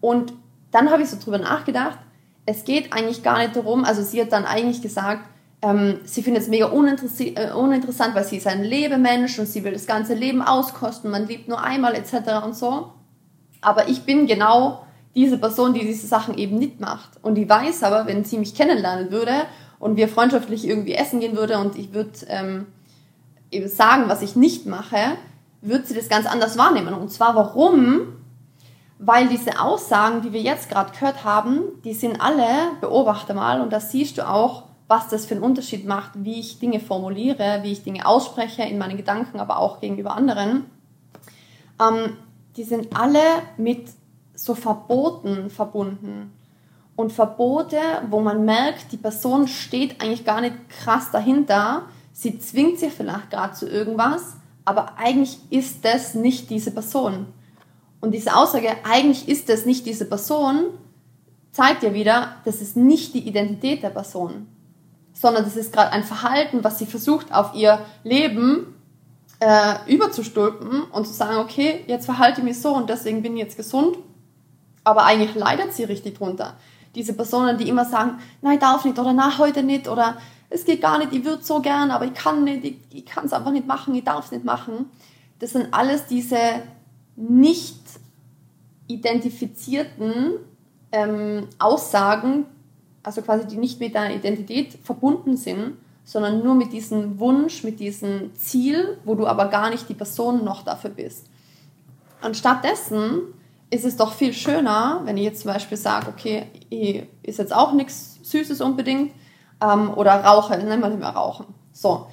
Und 0.00 0.32
dann 0.70 0.90
habe 0.90 1.02
ich 1.02 1.10
so 1.10 1.18
drüber 1.22 1.38
nachgedacht, 1.38 1.98
es 2.46 2.64
geht 2.64 2.92
eigentlich 2.92 3.22
gar 3.22 3.38
nicht 3.38 3.54
darum, 3.54 3.84
also 3.84 4.02
sie 4.02 4.20
hat 4.20 4.32
dann 4.32 4.44
eigentlich 4.44 4.82
gesagt, 4.82 5.24
ähm, 5.62 6.00
sie 6.04 6.22
findet 6.22 6.42
es 6.42 6.48
mega 6.48 6.66
äh, 6.66 7.52
uninteressant, 7.52 8.14
weil 8.14 8.24
sie 8.24 8.38
ist 8.38 8.46
ein 8.46 8.64
Lebemensch 8.64 9.38
und 9.38 9.46
sie 9.46 9.62
will 9.62 9.72
das 9.72 9.86
ganze 9.86 10.14
Leben 10.14 10.42
auskosten, 10.42 11.10
man 11.10 11.26
liebt 11.26 11.48
nur 11.48 11.62
einmal 11.62 11.94
etc. 11.94 12.44
und 12.44 12.56
so. 12.56 12.92
Aber 13.60 13.88
ich 13.88 14.02
bin 14.02 14.26
genau 14.26 14.86
diese 15.14 15.36
Person, 15.36 15.74
die 15.74 15.80
diese 15.80 16.06
Sachen 16.06 16.38
eben 16.38 16.56
nicht 16.56 16.80
macht. 16.80 17.10
Und 17.22 17.34
die 17.34 17.48
weiß 17.48 17.82
aber, 17.82 18.06
wenn 18.06 18.24
sie 18.24 18.38
mich 18.38 18.54
kennenlernen 18.54 19.10
würde 19.10 19.32
und 19.78 19.96
wir 19.96 20.08
freundschaftlich 20.08 20.66
irgendwie 20.66 20.94
essen 20.94 21.20
gehen 21.20 21.36
würde 21.36 21.58
und 21.58 21.76
ich 21.76 21.92
würde 21.92 22.12
ähm, 22.28 22.66
eben 23.50 23.68
sagen, 23.68 24.04
was 24.08 24.22
ich 24.22 24.36
nicht 24.36 24.66
mache, 24.66 25.16
wird 25.60 25.86
sie 25.86 25.94
das 25.94 26.08
ganz 26.08 26.26
anders 26.26 26.56
wahrnehmen. 26.56 26.94
Und 26.94 27.10
zwar 27.10 27.34
warum? 27.34 28.16
Weil 28.98 29.28
diese 29.28 29.60
Aussagen, 29.60 30.22
die 30.22 30.32
wir 30.32 30.40
jetzt 30.40 30.68
gerade 30.68 30.92
gehört 30.92 31.24
haben, 31.24 31.60
die 31.84 31.94
sind 31.94 32.20
alle, 32.20 32.46
beobachte 32.80 33.34
mal, 33.34 33.60
und 33.60 33.72
da 33.72 33.80
siehst 33.80 34.18
du 34.18 34.28
auch, 34.28 34.64
was 34.88 35.08
das 35.08 35.24
für 35.24 35.34
einen 35.34 35.44
Unterschied 35.44 35.86
macht, 35.86 36.12
wie 36.16 36.40
ich 36.40 36.58
Dinge 36.58 36.80
formuliere, 36.80 37.60
wie 37.62 37.72
ich 37.72 37.84
Dinge 37.84 38.06
ausspreche 38.06 38.62
in 38.62 38.76
meinen 38.76 38.96
Gedanken, 38.96 39.38
aber 39.38 39.58
auch 39.58 39.80
gegenüber 39.80 40.16
anderen. 40.16 40.66
Ähm, 41.80 42.16
die 42.56 42.64
sind 42.64 42.96
alle 42.96 43.20
mit 43.56 43.88
so 44.34 44.54
Verboten 44.54 45.48
verbunden. 45.48 46.32
Und 46.96 47.12
Verbote, 47.12 47.78
wo 48.10 48.20
man 48.20 48.44
merkt, 48.44 48.92
die 48.92 48.96
Person 48.96 49.48
steht 49.48 50.02
eigentlich 50.02 50.24
gar 50.24 50.40
nicht 50.40 50.56
krass 50.68 51.10
dahinter, 51.10 51.84
sie 52.20 52.38
zwingt 52.38 52.78
sich 52.78 52.92
vielleicht 52.92 53.30
gerade 53.30 53.54
zu 53.54 53.66
irgendwas, 53.66 54.36
aber 54.66 54.98
eigentlich 54.98 55.38
ist 55.48 55.86
das 55.86 56.14
nicht 56.14 56.50
diese 56.50 56.70
Person. 56.70 57.26
Und 58.00 58.12
diese 58.12 58.36
Aussage, 58.36 58.68
eigentlich 58.84 59.26
ist 59.26 59.48
das 59.48 59.64
nicht 59.64 59.86
diese 59.86 60.04
Person, 60.04 60.66
zeigt 61.50 61.82
ja 61.82 61.94
wieder, 61.94 62.36
das 62.44 62.60
ist 62.60 62.76
nicht 62.76 63.14
die 63.14 63.26
Identität 63.26 63.82
der 63.82 63.88
Person, 63.88 64.48
sondern 65.14 65.44
das 65.44 65.56
ist 65.56 65.72
gerade 65.72 65.92
ein 65.92 66.04
Verhalten, 66.04 66.62
was 66.62 66.78
sie 66.78 66.84
versucht 66.84 67.34
auf 67.34 67.54
ihr 67.54 67.80
Leben 68.04 68.74
äh, 69.40 69.76
überzustülpen 69.86 70.82
und 70.92 71.06
zu 71.06 71.14
sagen, 71.14 71.38
okay, 71.38 71.84
jetzt 71.86 72.04
verhalte 72.04 72.42
ich 72.42 72.44
mich 72.44 72.60
so 72.60 72.74
und 72.74 72.90
deswegen 72.90 73.22
bin 73.22 73.34
ich 73.34 73.44
jetzt 73.44 73.56
gesund, 73.56 73.96
aber 74.84 75.04
eigentlich 75.04 75.34
leidet 75.34 75.72
sie 75.72 75.84
richtig 75.84 76.18
drunter. 76.18 76.54
Diese 76.94 77.14
Personen, 77.14 77.56
die 77.56 77.68
immer 77.68 77.86
sagen, 77.86 78.18
nein, 78.42 78.58
darf 78.58 78.84
nicht 78.84 78.98
oder 78.98 79.14
na, 79.14 79.38
heute 79.38 79.62
nicht 79.62 79.88
oder 79.88 80.18
es 80.50 80.64
geht 80.64 80.82
gar 80.82 80.98
nicht, 80.98 81.12
ich 81.12 81.24
würde 81.24 81.42
so 81.42 81.60
gern, 81.60 81.92
aber 81.92 82.04
ich 82.04 82.14
kann 82.14 82.44
nicht, 82.44 82.64
ich, 82.64 82.76
ich 82.92 83.06
kann 83.06 83.24
es 83.24 83.32
einfach 83.32 83.52
nicht 83.52 83.66
machen, 83.66 83.94
ich 83.94 84.04
darf 84.04 84.26
es 84.26 84.32
nicht 84.32 84.44
machen. 84.44 84.86
Das 85.38 85.52
sind 85.52 85.72
alles 85.72 86.06
diese 86.06 86.36
nicht 87.16 87.80
identifizierten 88.88 90.32
ähm, 90.90 91.46
Aussagen, 91.58 92.46
also 93.04 93.22
quasi 93.22 93.46
die 93.46 93.56
nicht 93.56 93.78
mit 93.78 93.94
deiner 93.94 94.14
Identität 94.14 94.76
verbunden 94.82 95.36
sind, 95.36 95.76
sondern 96.04 96.42
nur 96.42 96.56
mit 96.56 96.72
diesem 96.72 97.20
Wunsch, 97.20 97.62
mit 97.62 97.78
diesem 97.78 98.34
Ziel, 98.34 98.98
wo 99.04 99.14
du 99.14 99.26
aber 99.28 99.46
gar 99.46 99.70
nicht 99.70 99.88
die 99.88 99.94
Person 99.94 100.44
noch 100.44 100.64
dafür 100.64 100.90
bist. 100.90 101.26
Anstattdessen 102.20 103.20
ist 103.70 103.84
es 103.84 103.96
doch 103.96 104.12
viel 104.12 104.32
schöner, 104.32 105.02
wenn 105.04 105.16
ich 105.16 105.24
jetzt 105.24 105.42
zum 105.42 105.52
Beispiel 105.52 105.78
sage, 105.78 106.08
okay, 106.08 106.46
ich 106.68 107.04
ist 107.22 107.38
jetzt 107.38 107.54
auch 107.54 107.72
nichts 107.72 108.18
Süßes 108.22 108.60
unbedingt 108.60 109.12
ähm, 109.62 109.92
oder 109.94 110.24
rauche, 110.24 110.56
nennen 110.56 110.80
wir 110.80 110.88
nicht 110.88 111.00
mehr 111.00 111.10
rauchen. 111.10 111.46
So, 111.72 112.06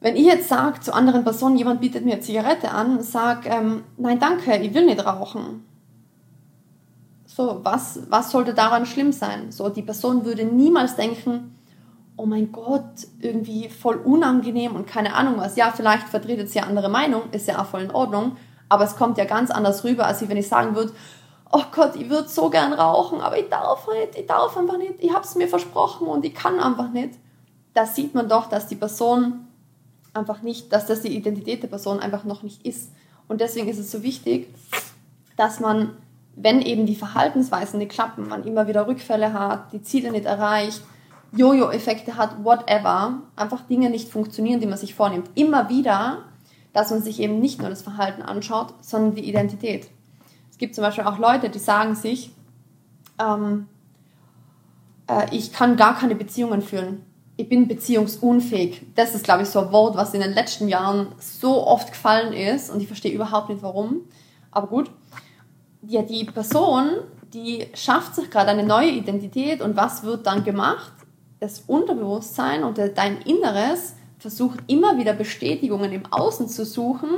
wenn 0.00 0.16
ich 0.16 0.26
jetzt 0.26 0.48
sage 0.48 0.80
zu 0.80 0.94
anderen 0.94 1.24
Personen, 1.24 1.56
jemand 1.56 1.80
bietet 1.80 2.04
mir 2.04 2.14
eine 2.14 2.22
Zigarette 2.22 2.70
an, 2.70 3.02
sag, 3.02 3.46
ähm, 3.46 3.84
nein, 3.96 4.18
danke, 4.18 4.56
ich 4.58 4.74
will 4.74 4.86
nicht 4.86 5.04
rauchen. 5.04 5.64
So, 7.26 7.60
was, 7.62 8.00
was 8.08 8.30
sollte 8.30 8.54
daran 8.54 8.86
schlimm 8.86 9.12
sein? 9.12 9.52
So, 9.52 9.68
die 9.68 9.82
Person 9.82 10.24
würde 10.24 10.44
niemals 10.44 10.96
denken, 10.96 11.56
oh 12.16 12.26
mein 12.26 12.50
Gott, 12.52 13.08
irgendwie 13.20 13.68
voll 13.68 13.96
unangenehm 13.96 14.74
und 14.74 14.86
keine 14.86 15.14
Ahnung 15.14 15.34
was. 15.36 15.56
Ja, 15.56 15.72
vielleicht 15.74 16.08
vertretet 16.08 16.50
sie 16.50 16.60
eine 16.60 16.68
andere 16.68 16.88
Meinung, 16.88 17.22
ist 17.32 17.48
ja 17.48 17.60
auch 17.60 17.66
voll 17.66 17.82
in 17.82 17.90
Ordnung, 17.90 18.36
aber 18.68 18.84
es 18.84 18.96
kommt 18.96 19.18
ja 19.18 19.24
ganz 19.24 19.50
anders 19.50 19.84
rüber, 19.84 20.06
als 20.06 20.26
wenn 20.26 20.36
ich 20.36 20.48
sagen 20.48 20.74
würde, 20.74 20.92
oh 21.52 21.62
Gott, 21.72 21.96
ich 21.96 22.08
würde 22.08 22.28
so 22.28 22.50
gern 22.50 22.72
rauchen, 22.72 23.20
aber 23.20 23.38
ich 23.38 23.48
darf 23.48 23.88
nicht, 23.88 24.18
ich 24.18 24.26
darf 24.26 24.56
einfach 24.56 24.78
nicht, 24.78 24.94
ich 24.98 25.12
habe 25.12 25.24
es 25.24 25.34
mir 25.34 25.48
versprochen 25.48 26.06
und 26.06 26.24
ich 26.24 26.34
kann 26.34 26.58
einfach 26.60 26.90
nicht. 26.90 27.14
Da 27.74 27.86
sieht 27.86 28.14
man 28.14 28.28
doch, 28.28 28.48
dass 28.48 28.66
die 28.66 28.76
Person 28.76 29.46
einfach 30.14 30.42
nicht, 30.42 30.72
dass 30.72 30.86
das 30.86 31.02
die 31.02 31.14
Identität 31.14 31.62
der 31.62 31.68
Person 31.68 32.00
einfach 32.00 32.24
noch 32.24 32.42
nicht 32.42 32.66
ist. 32.66 32.90
Und 33.28 33.40
deswegen 33.40 33.68
ist 33.68 33.78
es 33.78 33.90
so 33.90 34.02
wichtig, 34.02 34.48
dass 35.36 35.60
man, 35.60 35.96
wenn 36.34 36.62
eben 36.62 36.86
die 36.86 36.96
Verhaltensweisen 36.96 37.78
nicht 37.78 37.92
klappen, 37.92 38.28
man 38.28 38.44
immer 38.44 38.66
wieder 38.66 38.86
Rückfälle 38.86 39.32
hat, 39.32 39.72
die 39.72 39.82
Ziele 39.82 40.10
nicht 40.10 40.24
erreicht, 40.24 40.82
Jojo-Effekte 41.32 42.16
hat, 42.16 42.44
whatever, 42.44 43.22
einfach 43.34 43.62
Dinge 43.62 43.90
nicht 43.90 44.08
funktionieren, 44.08 44.60
die 44.60 44.66
man 44.66 44.78
sich 44.78 44.94
vornimmt, 44.94 45.28
immer 45.34 45.68
wieder, 45.68 46.24
dass 46.72 46.90
man 46.90 47.02
sich 47.02 47.20
eben 47.20 47.40
nicht 47.40 47.60
nur 47.60 47.68
das 47.68 47.82
Verhalten 47.82 48.22
anschaut, 48.22 48.74
sondern 48.80 49.14
die 49.14 49.28
Identität. 49.28 49.88
Es 50.56 50.58
gibt 50.58 50.74
zum 50.74 50.82
Beispiel 50.82 51.04
auch 51.04 51.18
Leute, 51.18 51.50
die 51.50 51.58
sagen 51.58 51.94
sich, 51.94 52.32
ähm, 53.20 53.68
äh, 55.08 55.34
ich 55.34 55.52
kann 55.52 55.76
gar 55.76 55.96
keine 55.98 56.14
Beziehungen 56.14 56.62
führen 56.62 57.02
ich 57.36 57.48
bin 57.48 57.68
beziehungsunfähig. 57.68 58.82
Das 58.94 59.14
ist, 59.14 59.24
glaube 59.24 59.42
ich, 59.42 59.48
so 59.48 59.60
ein 59.60 59.72
Wort, 59.72 59.96
was 59.96 60.14
in 60.14 60.20
den 60.20 60.32
letzten 60.32 60.68
Jahren 60.68 61.08
so 61.18 61.66
oft 61.66 61.88
gefallen 61.88 62.32
ist 62.32 62.70
und 62.70 62.80
ich 62.80 62.86
verstehe 62.86 63.12
überhaupt 63.12 63.50
nicht 63.50 63.62
warum. 63.62 64.02
Aber 64.50 64.68
gut. 64.68 64.90
Ja, 65.86 66.02
die 66.02 66.24
Person, 66.24 66.88
die 67.32 67.66
schafft 67.74 68.14
sich 68.14 68.30
gerade 68.30 68.50
eine 68.50 68.64
neue 68.64 68.90
Identität 68.90 69.60
und 69.60 69.76
was 69.76 70.02
wird 70.02 70.26
dann 70.26 70.44
gemacht? 70.44 70.92
Das 71.38 71.60
Unterbewusstsein 71.60 72.64
und 72.64 72.78
dein 72.78 73.20
Inneres 73.22 73.94
versucht 74.18 74.60
immer 74.66 74.96
wieder 74.98 75.12
Bestätigungen 75.12 75.92
im 75.92 76.06
Außen 76.10 76.48
zu 76.48 76.64
suchen, 76.64 77.10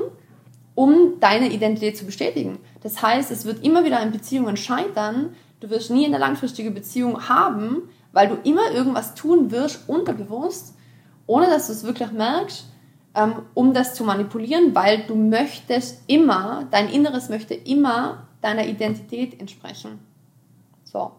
um 0.78 1.18
deine 1.18 1.50
Identität 1.50 1.96
zu 1.96 2.06
bestätigen. 2.06 2.60
Das 2.84 3.02
heißt, 3.02 3.32
es 3.32 3.44
wird 3.44 3.64
immer 3.64 3.84
wieder 3.84 4.00
in 4.00 4.12
Beziehungen 4.12 4.56
scheitern. 4.56 5.34
Du 5.58 5.70
wirst 5.70 5.90
nie 5.90 6.06
eine 6.06 6.18
langfristige 6.18 6.70
Beziehung 6.70 7.28
haben, 7.28 7.88
weil 8.12 8.28
du 8.28 8.36
immer 8.48 8.70
irgendwas 8.70 9.16
tun 9.16 9.50
wirst, 9.50 9.88
unterbewusst, 9.88 10.76
ohne 11.26 11.46
dass 11.46 11.66
du 11.66 11.72
es 11.72 11.82
wirklich 11.82 12.12
merkst, 12.12 12.66
ähm, 13.16 13.42
um 13.54 13.74
das 13.74 13.94
zu 13.94 14.04
manipulieren, 14.04 14.72
weil 14.72 15.02
du 15.08 15.16
möchtest 15.16 16.04
immer, 16.06 16.68
dein 16.70 16.88
Inneres 16.88 17.28
möchte 17.28 17.54
immer 17.54 18.28
deiner 18.40 18.64
Identität 18.64 19.40
entsprechen. 19.40 19.98
So. 20.84 21.10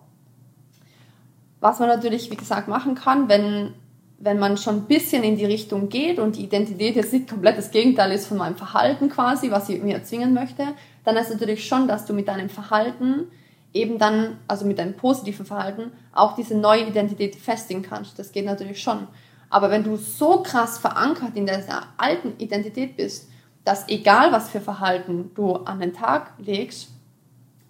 Was 1.60 1.80
man 1.80 1.90
natürlich, 1.90 2.32
wie 2.32 2.38
gesagt, 2.38 2.70
machen 2.70 2.96
kann, 2.96 3.28
wenn, 3.28 3.74
wenn 4.22 4.38
man 4.38 4.58
schon 4.58 4.78
ein 4.78 4.86
bisschen 4.86 5.24
in 5.24 5.38
die 5.38 5.46
Richtung 5.46 5.88
geht 5.88 6.20
und 6.20 6.36
die 6.36 6.44
Identität 6.44 6.96
jetzt 6.96 7.14
nicht 7.14 7.30
komplett 7.30 7.58
das 7.58 7.72
Gegenteil 7.72 8.12
ist 8.12 8.28
von 8.28 8.38
meinem 8.38 8.58
Verhalten 8.58 9.10
quasi, 9.10 9.50
was 9.50 9.70
ich 9.70 9.82
mir 9.82 9.96
erzwingen 9.96 10.34
möchte, 10.34 10.68
dann 11.06 11.16
ist 11.16 11.32
natürlich 11.32 11.66
schon, 11.66 11.88
dass 11.88 12.06
du 12.06 12.14
mit 12.14 12.28
deinem 12.28 12.50
Verhalten 12.50 13.28
eben 13.74 13.98
dann, 13.98 14.38
also 14.48 14.66
mit 14.66 14.78
deinem 14.78 14.96
positiven 14.96 15.46
Verhalten, 15.46 15.92
auch 16.14 16.36
diese 16.36 16.58
neue 16.58 16.88
Identität 16.88 17.36
festigen 17.36 17.82
kannst. 17.82 18.20
Das 18.20 18.34
geht 18.34 18.46
natürlich 18.46 18.82
schon. 18.82 19.08
Aber 19.50 19.70
wenn 19.70 19.84
du 19.84 19.96
so 19.96 20.44
krass 20.44 20.78
verankert 20.78 21.36
in 21.36 21.46
dieser 21.46 21.88
alten 21.98 22.34
Identität 22.40 22.98
bist, 22.98 23.30
dass 23.64 23.88
egal 23.88 24.32
was 24.34 24.50
für 24.50 24.60
Verhalten 24.60 25.32
du 25.34 25.54
an 25.54 25.80
den 25.80 25.94
Tag 25.94 26.34
legst, 26.40 26.90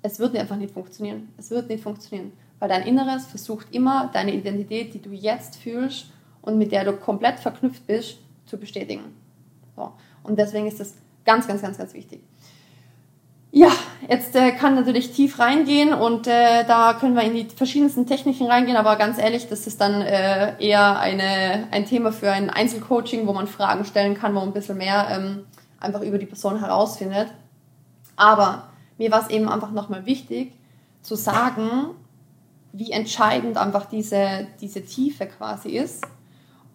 es 0.02 0.18
wird 0.18 0.36
einfach 0.36 0.56
nicht 0.56 0.74
funktionieren. 0.74 1.30
Es 1.38 1.52
wird 1.52 1.70
nicht 1.70 1.84
funktionieren. 1.84 2.32
Weil 2.58 2.70
dein 2.70 2.88
Inneres 2.88 3.28
versucht 3.28 3.68
immer, 3.72 4.10
deine 4.12 4.34
Identität, 4.34 4.94
die 4.94 5.02
du 5.02 5.12
jetzt 5.12 5.58
fühlst 5.58 6.08
und 6.50 6.58
mit 6.58 6.72
der 6.72 6.84
du 6.84 6.94
komplett 6.94 7.40
verknüpft 7.40 7.86
bist, 7.88 8.18
zu 8.46 8.58
bestätigen. 8.58 9.04
So. 9.76 9.92
Und 10.24 10.38
deswegen 10.38 10.68
ist 10.68 10.80
das 10.80 10.96
ganz, 11.26 11.48
ganz, 11.48 11.62
ganz, 11.62 11.78
ganz 11.78 11.94
wichtig. 11.94 12.22
Ja, 13.52 13.72
jetzt 14.08 14.36
äh, 14.36 14.52
kann 14.52 14.76
natürlich 14.76 15.12
tief 15.12 15.40
reingehen 15.40 15.92
und 15.92 16.28
äh, 16.28 16.66
da 16.66 16.94
können 16.94 17.16
wir 17.16 17.24
in 17.24 17.34
die 17.34 17.46
verschiedensten 17.46 18.06
Techniken 18.06 18.46
reingehen, 18.46 18.78
aber 18.78 18.96
ganz 18.96 19.18
ehrlich, 19.18 19.48
das 19.48 19.66
ist 19.66 19.82
dann 19.82 20.02
äh, 20.02 20.54
eher 20.64 21.00
eine, 21.00 21.68
ein 21.72 21.86
Thema 21.86 22.12
für 22.12 22.32
ein 22.32 22.52
Einzelcoaching, 22.52 23.26
wo 23.26 23.34
man 23.34 23.48
Fragen 23.48 23.86
stellen 23.86 24.14
kann, 24.14 24.36
wo 24.36 24.40
man 24.40 24.50
ein 24.50 24.54
bisschen 24.54 24.78
mehr 24.78 25.08
ähm, 25.10 25.46
einfach 25.80 26.02
über 26.02 26.20
die 26.20 26.28
Person 26.28 26.60
herausfindet. 26.60 27.30
Aber 28.16 28.70
mir 29.00 29.10
war 29.10 29.24
es 29.24 29.32
eben 29.32 29.50
einfach 29.50 29.72
nochmal 29.72 30.06
wichtig 30.06 30.54
zu 31.02 31.16
sagen, 31.16 31.96
wie 32.72 32.92
entscheidend 32.92 33.58
einfach 33.58 33.86
diese, 33.86 34.46
diese 34.62 34.86
Tiefe 34.86 35.26
quasi 35.26 35.70
ist 35.70 36.06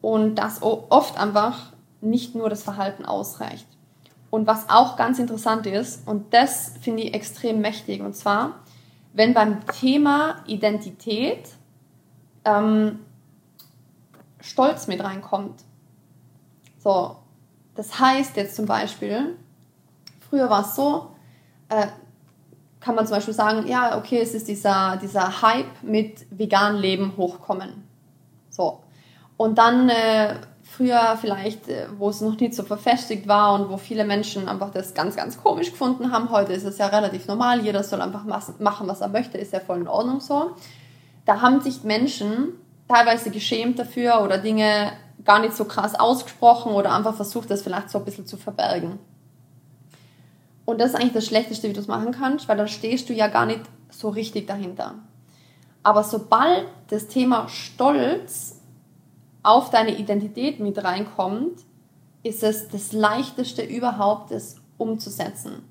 und 0.05 0.35
dass 0.35 0.63
oft 0.63 1.19
einfach 1.19 1.73
nicht 2.03 2.35
nur 2.35 2.51
das 2.51 2.63
Verhalten 2.63 3.07
ausreicht. 3.07 3.67
Und 4.29 4.47
was 4.47 4.69
auch 4.69 4.97
ganz 4.97 5.19
interessant 5.19 5.65
ist, 5.65 6.07
und 6.07 6.35
das 6.35 6.75
finde 6.83 7.05
ich 7.05 7.15
extrem 7.15 7.63
mächtig, 7.63 8.03
und 8.03 8.15
zwar, 8.15 8.57
wenn 9.15 9.33
beim 9.33 9.67
Thema 9.67 10.43
Identität 10.47 11.49
ähm, 12.45 12.99
Stolz 14.43 14.89
mit 14.89 15.03
reinkommt. 15.03 15.63
So, 16.81 17.17
das 17.75 17.99
heißt 17.99 18.37
jetzt 18.37 18.57
zum 18.57 18.67
Beispiel, 18.67 19.39
früher 20.29 20.51
war 20.51 20.67
es 20.67 20.77
so, 20.77 21.13
äh, 21.71 21.87
kann 22.79 22.95
man 22.95 23.07
zum 23.07 23.17
Beispiel 23.17 23.33
sagen, 23.33 23.67
ja, 23.67 23.97
okay, 23.97 24.21
es 24.21 24.35
ist 24.35 24.49
dieser, 24.49 24.99
dieser 24.99 25.41
Hype 25.41 25.83
mit 25.83 26.27
vegan 26.31 26.77
Leben 26.77 27.17
hochkommen. 27.17 27.89
So. 28.51 28.84
Und 29.37 29.59
dann 29.59 29.89
äh, 29.89 30.37
früher 30.63 31.17
vielleicht, 31.21 31.69
äh, 31.69 31.87
wo 31.99 32.09
es 32.09 32.21
noch 32.21 32.39
nicht 32.39 32.55
so 32.55 32.63
verfestigt 32.63 33.29
war 33.29 33.55
und 33.55 33.71
wo 33.71 33.77
viele 33.77 34.05
Menschen 34.05 34.49
einfach 34.49 34.71
das 34.71 34.95
ganz, 34.95 35.17
ganz 35.17 35.41
komisch 35.41 35.71
gefunden 35.71 36.13
haben. 36.13 36.31
Heute 36.31 36.53
ist 36.53 36.65
es 36.65 36.79
ja 36.79 36.87
relativ 36.87 37.27
normal, 37.27 37.61
jeder 37.61 37.83
soll 37.83 38.01
einfach 38.01 38.25
machen, 38.25 38.89
was 38.89 39.01
er 39.01 39.09
möchte, 39.09 39.39
ist 39.39 39.53
ja 39.53 39.61
voll 39.61 39.79
in 39.79 39.89
Ordnung 39.89 40.21
so. 40.21 40.53
Da 41.27 41.41
haben 41.41 41.61
sich 41.61 41.85
Menschen 41.85 42.49
teilweise 42.89 43.31
geschämt 43.31 43.79
dafür 43.79 44.23
oder 44.23 44.39
Dinge 44.39 44.93
gar 45.25 45.39
nicht 45.39 45.55
so 45.55 45.65
krass 45.65 45.95
ausgesprochen 45.95 46.73
oder 46.73 46.93
einfach 46.93 47.15
versucht, 47.15 47.51
das 47.51 47.63
vielleicht 47.63 47.91
so 47.91 47.99
ein 47.99 48.05
bisschen 48.05 48.27
zu 48.27 48.37
verbergen. 48.37 48.99
Und 50.65 50.81
das 50.81 50.91
ist 50.91 50.97
eigentlich 50.97 51.13
das 51.13 51.27
Schlechteste, 51.27 51.69
wie 51.69 51.73
du 51.73 51.81
es 51.81 51.89
machen 51.89 52.13
kannst, 52.13 52.49
weil 52.49 52.57
dann 52.57 52.69
stehst 52.69 53.09
du 53.09 53.13
ja 53.13 53.29
gar 53.29 53.47
nicht 53.47 53.63
so 53.91 54.09
richtig 54.09 54.47
dahinter. 54.47 54.95
Aber 55.83 56.03
sobald 56.03 56.67
das 56.89 57.07
Thema 57.09 57.49
Stolz 57.49 58.54
auf 59.45 59.71
deine 59.71 59.97
Identität 59.97 60.59
mit 60.59 60.83
reinkommt, 60.83 61.61
ist 62.25 62.43
es 62.43 62.69
das 62.69 62.93
Leichteste 62.93 63.63
überhaupt, 63.63 64.33
es 64.33 64.57
umzusetzen. 64.79 65.63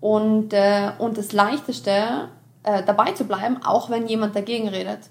Und, 0.00 0.52
äh, 0.52 0.92
und 0.98 1.18
das 1.18 1.32
Leichteste, 1.32 2.28
äh, 2.62 2.82
dabei 2.84 3.12
zu 3.12 3.24
bleiben, 3.24 3.62
auch 3.64 3.90
wenn 3.90 4.06
jemand 4.06 4.36
dagegen 4.36 4.68
redet. 4.68 5.10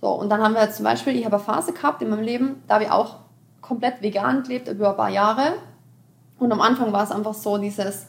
So, 0.00 0.10
und 0.10 0.28
dann 0.28 0.42
haben 0.42 0.54
wir 0.54 0.70
zum 0.70 0.84
Beispiel, 0.84 1.16
ich 1.16 1.24
habe 1.24 1.36
eine 1.36 1.44
Phase 1.44 1.72
gehabt 1.72 2.02
in 2.02 2.10
meinem 2.10 2.22
Leben, 2.22 2.62
da 2.68 2.74
habe 2.74 2.84
ich 2.84 2.90
auch 2.90 3.16
komplett 3.62 4.02
vegan 4.02 4.42
gelebt, 4.42 4.68
über 4.68 4.90
ein 4.90 4.96
paar 4.96 5.10
Jahre. 5.10 5.54
Und 6.38 6.52
am 6.52 6.60
Anfang 6.60 6.92
war 6.92 7.02
es 7.02 7.10
einfach 7.10 7.34
so 7.34 7.56
dieses, 7.56 8.06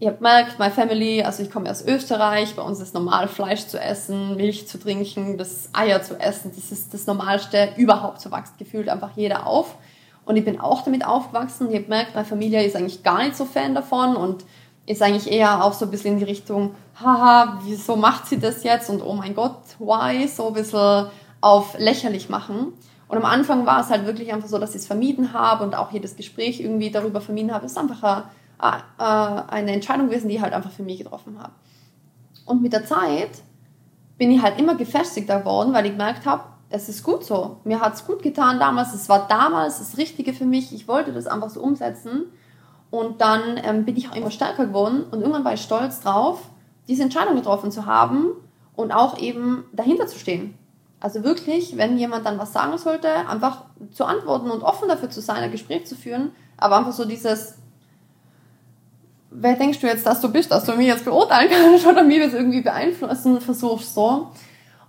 ihr 0.00 0.12
gemerkt, 0.12 0.58
my 0.58 0.70
family, 0.70 1.22
also 1.22 1.42
ich 1.42 1.50
komme 1.50 1.70
aus 1.70 1.84
Österreich, 1.84 2.54
bei 2.54 2.62
uns 2.62 2.80
ist 2.80 2.94
normal 2.94 3.28
Fleisch 3.28 3.66
zu 3.66 3.80
essen, 3.80 4.36
Milch 4.36 4.68
zu 4.68 4.78
trinken, 4.78 5.38
das 5.38 5.70
Eier 5.72 6.02
zu 6.02 6.18
essen, 6.20 6.52
das 6.54 6.70
ist 6.70 6.94
das 6.94 7.06
Normalste 7.06 7.70
überhaupt, 7.76 8.20
so 8.20 8.30
wächst 8.30 8.58
gefühlt 8.58 8.88
einfach 8.88 9.10
jeder 9.16 9.46
auf. 9.46 9.74
Und 10.24 10.36
ich 10.36 10.44
bin 10.44 10.60
auch 10.60 10.82
damit 10.82 11.04
aufgewachsen, 11.04 11.70
ihr 11.70 11.76
habt 11.76 11.86
gemerkt, 11.86 12.14
meine 12.14 12.26
Familie 12.26 12.62
ist 12.62 12.76
eigentlich 12.76 13.02
gar 13.02 13.18
nicht 13.24 13.34
so 13.34 13.44
Fan 13.44 13.74
davon 13.74 14.14
und 14.14 14.44
ist 14.86 15.02
eigentlich 15.02 15.30
eher 15.30 15.64
auch 15.64 15.72
so 15.72 15.86
ein 15.86 15.90
bisschen 15.90 16.14
in 16.14 16.18
die 16.18 16.24
Richtung, 16.24 16.74
haha, 17.02 17.58
wieso 17.64 17.96
macht 17.96 18.26
sie 18.26 18.38
das 18.38 18.62
jetzt 18.62 18.90
und 18.90 19.02
oh 19.02 19.14
mein 19.14 19.34
Gott, 19.34 19.58
why, 19.78 20.28
so 20.28 20.48
ein 20.48 20.54
bisschen 20.54 21.06
auf 21.40 21.78
lächerlich 21.78 22.28
machen. 22.28 22.72
Und 23.08 23.16
am 23.16 23.24
Anfang 23.24 23.66
war 23.66 23.80
es 23.80 23.88
halt 23.88 24.06
wirklich 24.06 24.32
einfach 24.32 24.48
so, 24.48 24.58
dass 24.58 24.70
ich 24.70 24.82
es 24.82 24.86
vermieden 24.86 25.32
habe 25.32 25.64
und 25.64 25.74
auch 25.74 25.90
jedes 25.92 26.14
Gespräch 26.14 26.60
irgendwie 26.60 26.90
darüber 26.90 27.20
vermieden 27.20 27.52
habe. 27.52 27.66
Es 27.66 27.72
ist 27.72 27.78
einfach 27.78 28.02
ein 28.02 28.22
eine 28.58 29.72
Entscheidung 29.72 30.08
gewesen, 30.08 30.28
die 30.28 30.36
ich 30.36 30.42
halt 30.42 30.52
einfach 30.52 30.70
für 30.70 30.82
mich 30.82 30.98
getroffen 30.98 31.38
habe. 31.38 31.52
Und 32.44 32.62
mit 32.62 32.72
der 32.72 32.84
Zeit 32.84 33.42
bin 34.16 34.30
ich 34.30 34.42
halt 34.42 34.58
immer 34.58 34.74
gefestigter 34.74 35.40
geworden, 35.40 35.72
weil 35.72 35.86
ich 35.86 35.92
gemerkt 35.92 36.26
habe, 36.26 36.44
es 36.70 36.88
ist 36.88 37.02
gut 37.02 37.24
so. 37.24 37.60
Mir 37.64 37.80
hat 37.80 37.94
es 37.94 38.06
gut 38.06 38.22
getan 38.22 38.58
damals. 38.58 38.92
Es 38.94 39.08
war 39.08 39.26
damals 39.28 39.78
das 39.78 39.96
Richtige 39.96 40.34
für 40.34 40.44
mich. 40.44 40.72
Ich 40.74 40.88
wollte 40.88 41.12
das 41.12 41.26
einfach 41.26 41.50
so 41.50 41.62
umsetzen. 41.62 42.24
Und 42.90 43.20
dann 43.20 43.60
ähm, 43.62 43.84
bin 43.84 43.96
ich 43.96 44.10
auch 44.10 44.16
immer 44.16 44.30
stärker 44.30 44.66
geworden 44.66 45.04
und 45.10 45.20
irgendwann 45.20 45.44
war 45.44 45.52
ich 45.52 45.60
stolz 45.60 46.00
drauf, 46.00 46.40
diese 46.88 47.02
Entscheidung 47.02 47.36
getroffen 47.36 47.70
zu 47.70 47.84
haben 47.84 48.28
und 48.74 48.92
auch 48.92 49.18
eben 49.18 49.64
dahinter 49.72 50.06
zu 50.06 50.18
stehen. 50.18 50.54
Also 50.98 51.22
wirklich, 51.22 51.76
wenn 51.76 51.98
jemand 51.98 52.24
dann 52.24 52.38
was 52.38 52.54
sagen 52.54 52.78
sollte, 52.78 53.28
einfach 53.28 53.64
zu 53.92 54.06
antworten 54.06 54.50
und 54.50 54.62
offen 54.62 54.88
dafür 54.88 55.10
zu 55.10 55.20
sein, 55.20 55.42
ein 55.42 55.52
Gespräch 55.52 55.86
zu 55.86 55.96
führen, 55.96 56.32
aber 56.56 56.78
einfach 56.78 56.92
so 56.92 57.04
dieses, 57.04 57.57
wer 59.30 59.54
denkst 59.54 59.80
du 59.80 59.86
jetzt, 59.86 60.06
dass 60.06 60.20
du 60.20 60.30
bist, 60.30 60.50
dass 60.50 60.64
du 60.64 60.74
mich 60.76 60.86
jetzt 60.86 61.04
beurteilen 61.04 61.50
kannst 61.50 61.86
oder 61.86 62.02
mir 62.02 62.24
das 62.24 62.34
irgendwie 62.34 62.62
beeinflussen 62.62 63.40
versuchst, 63.40 63.94
so. 63.94 64.28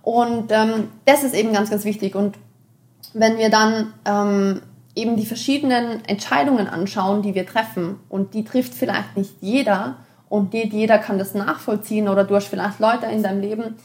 Und 0.02 0.50
ähm, 0.50 0.88
das 1.04 1.24
ist 1.24 1.34
eben 1.34 1.52
ganz, 1.52 1.70
ganz 1.70 1.84
wichtig. 1.84 2.14
Und 2.14 2.36
wenn 3.12 3.38
wir 3.38 3.50
dann 3.50 3.92
ähm, 4.04 4.62
eben 4.94 5.16
die 5.16 5.26
verschiedenen 5.26 6.04
Entscheidungen 6.06 6.66
anschauen, 6.68 7.22
die 7.22 7.34
wir 7.34 7.46
treffen, 7.46 8.00
und 8.08 8.34
die 8.34 8.44
trifft 8.44 8.74
vielleicht 8.74 9.16
nicht 9.16 9.34
jeder, 9.40 9.96
und 10.28 10.52
nicht 10.52 10.72
jeder 10.72 10.98
kann 10.98 11.18
das 11.18 11.34
nachvollziehen, 11.34 12.08
oder 12.08 12.24
du 12.24 12.34
hast 12.34 12.46
vielleicht 12.46 12.80
Leute 12.80 13.06
in 13.06 13.22
deinem 13.22 13.40
Leben, 13.40 13.76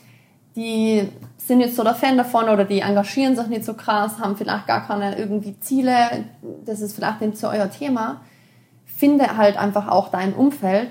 die 0.56 1.10
sind 1.38 1.60
jetzt 1.60 1.76
so 1.76 1.84
der 1.84 1.96
Fan 1.96 2.18
davon 2.18 2.48
oder 2.48 2.63
die 2.63 2.80
engagieren 2.80 3.36
sich 3.36 3.48
nicht 3.48 3.65
so 3.65 3.74
krass, 3.74 4.20
haben 4.20 4.38
vielleicht 4.38 4.68
gar 4.68 4.88
keine 4.88 5.18
irgendwie 5.18 5.60
Ziele, 5.60 6.26
das 6.63 6.80
ist 6.80 6.96
vielleicht 6.96 7.20
nicht 7.20 7.38
so 7.38 7.50
euer 7.50 7.70
Thema 7.70 8.22
finde 8.96 9.38
halt 9.38 9.58
einfach 9.58 9.88
auch 9.88 10.10
dein 10.10 10.34
Umfeld, 10.34 10.90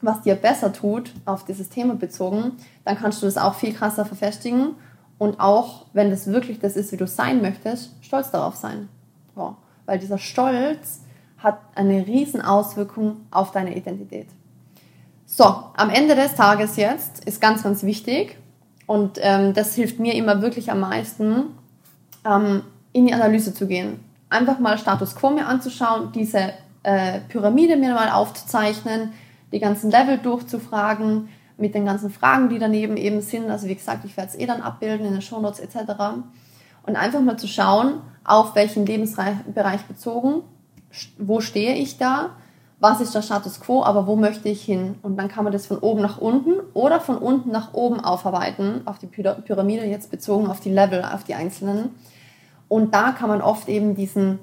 was 0.00 0.22
dir 0.22 0.36
besser 0.36 0.72
tut, 0.72 1.12
auf 1.24 1.44
dieses 1.44 1.68
Thema 1.68 1.94
bezogen, 1.94 2.52
dann 2.84 2.96
kannst 2.96 3.20
du 3.22 3.26
das 3.26 3.36
auch 3.36 3.54
viel 3.54 3.74
krasser 3.74 4.04
verfestigen 4.04 4.76
und 5.18 5.40
auch, 5.40 5.86
wenn 5.92 6.10
das 6.10 6.26
wirklich 6.26 6.60
das 6.60 6.76
ist, 6.76 6.92
wie 6.92 6.96
du 6.96 7.06
sein 7.06 7.42
möchtest, 7.42 7.92
stolz 8.02 8.30
darauf 8.30 8.54
sein. 8.54 8.88
Ja. 9.36 9.56
Weil 9.86 9.98
dieser 9.98 10.18
Stolz 10.18 11.00
hat 11.38 11.58
eine 11.74 12.06
riesen 12.06 12.42
Auswirkung 12.42 13.18
auf 13.30 13.50
deine 13.50 13.76
Identität. 13.76 14.28
So, 15.24 15.44
am 15.44 15.90
Ende 15.90 16.14
des 16.14 16.34
Tages 16.34 16.76
jetzt 16.76 17.24
ist 17.24 17.40
ganz, 17.40 17.62
ganz 17.64 17.82
wichtig 17.82 18.36
und 18.86 19.18
ähm, 19.20 19.54
das 19.54 19.74
hilft 19.74 19.98
mir 19.98 20.14
immer 20.14 20.42
wirklich 20.42 20.70
am 20.70 20.80
meisten, 20.80 21.46
ähm, 22.24 22.62
in 22.92 23.06
die 23.06 23.14
Analyse 23.14 23.52
zu 23.52 23.66
gehen. 23.66 24.00
Einfach 24.28 24.58
mal 24.58 24.78
Status 24.78 25.16
Quo 25.16 25.30
mir 25.30 25.46
anzuschauen, 25.46 26.12
diese 26.12 26.52
äh, 26.86 27.20
Pyramide 27.28 27.76
mir 27.76 27.94
mal 27.94 28.10
aufzuzeichnen, 28.10 29.12
die 29.52 29.58
ganzen 29.58 29.90
Level 29.90 30.18
durchzufragen, 30.18 31.28
mit 31.58 31.74
den 31.74 31.84
ganzen 31.84 32.10
Fragen, 32.10 32.48
die 32.48 32.58
daneben 32.58 32.96
eben 32.96 33.20
sind. 33.22 33.50
Also 33.50 33.66
wie 33.66 33.74
gesagt, 33.74 34.04
ich 34.04 34.16
werde 34.16 34.30
es 34.30 34.38
eh 34.38 34.46
dann 34.46 34.60
abbilden 34.60 35.06
in 35.06 35.12
den 35.12 35.22
Shownotes 35.22 35.58
etc. 35.58 35.92
Und 36.84 36.96
einfach 36.96 37.20
mal 37.20 37.38
zu 37.38 37.48
schauen, 37.48 38.00
auf 38.24 38.54
welchen 38.54 38.86
Lebensbereich 38.86 39.82
bezogen, 39.88 40.42
wo 41.18 41.40
stehe 41.40 41.74
ich 41.74 41.98
da, 41.98 42.30
was 42.78 43.00
ist 43.00 43.14
der 43.14 43.22
Status 43.22 43.60
quo, 43.60 43.82
aber 43.82 44.06
wo 44.06 44.16
möchte 44.16 44.48
ich 44.48 44.62
hin? 44.62 44.96
Und 45.02 45.16
dann 45.16 45.28
kann 45.28 45.44
man 45.44 45.52
das 45.52 45.66
von 45.66 45.78
oben 45.78 46.02
nach 46.02 46.18
unten 46.18 46.60
oder 46.74 47.00
von 47.00 47.16
unten 47.16 47.50
nach 47.50 47.72
oben 47.72 48.00
aufarbeiten, 48.00 48.82
auf 48.84 48.98
die 48.98 49.06
Pyramide 49.06 49.86
jetzt 49.86 50.10
bezogen, 50.10 50.48
auf 50.48 50.60
die 50.60 50.70
Level, 50.70 51.02
auf 51.02 51.24
die 51.24 51.34
einzelnen. 51.34 51.94
Und 52.68 52.94
da 52.94 53.12
kann 53.12 53.30
man 53.30 53.40
oft 53.40 53.68
eben 53.68 53.94
diesen 53.94 54.38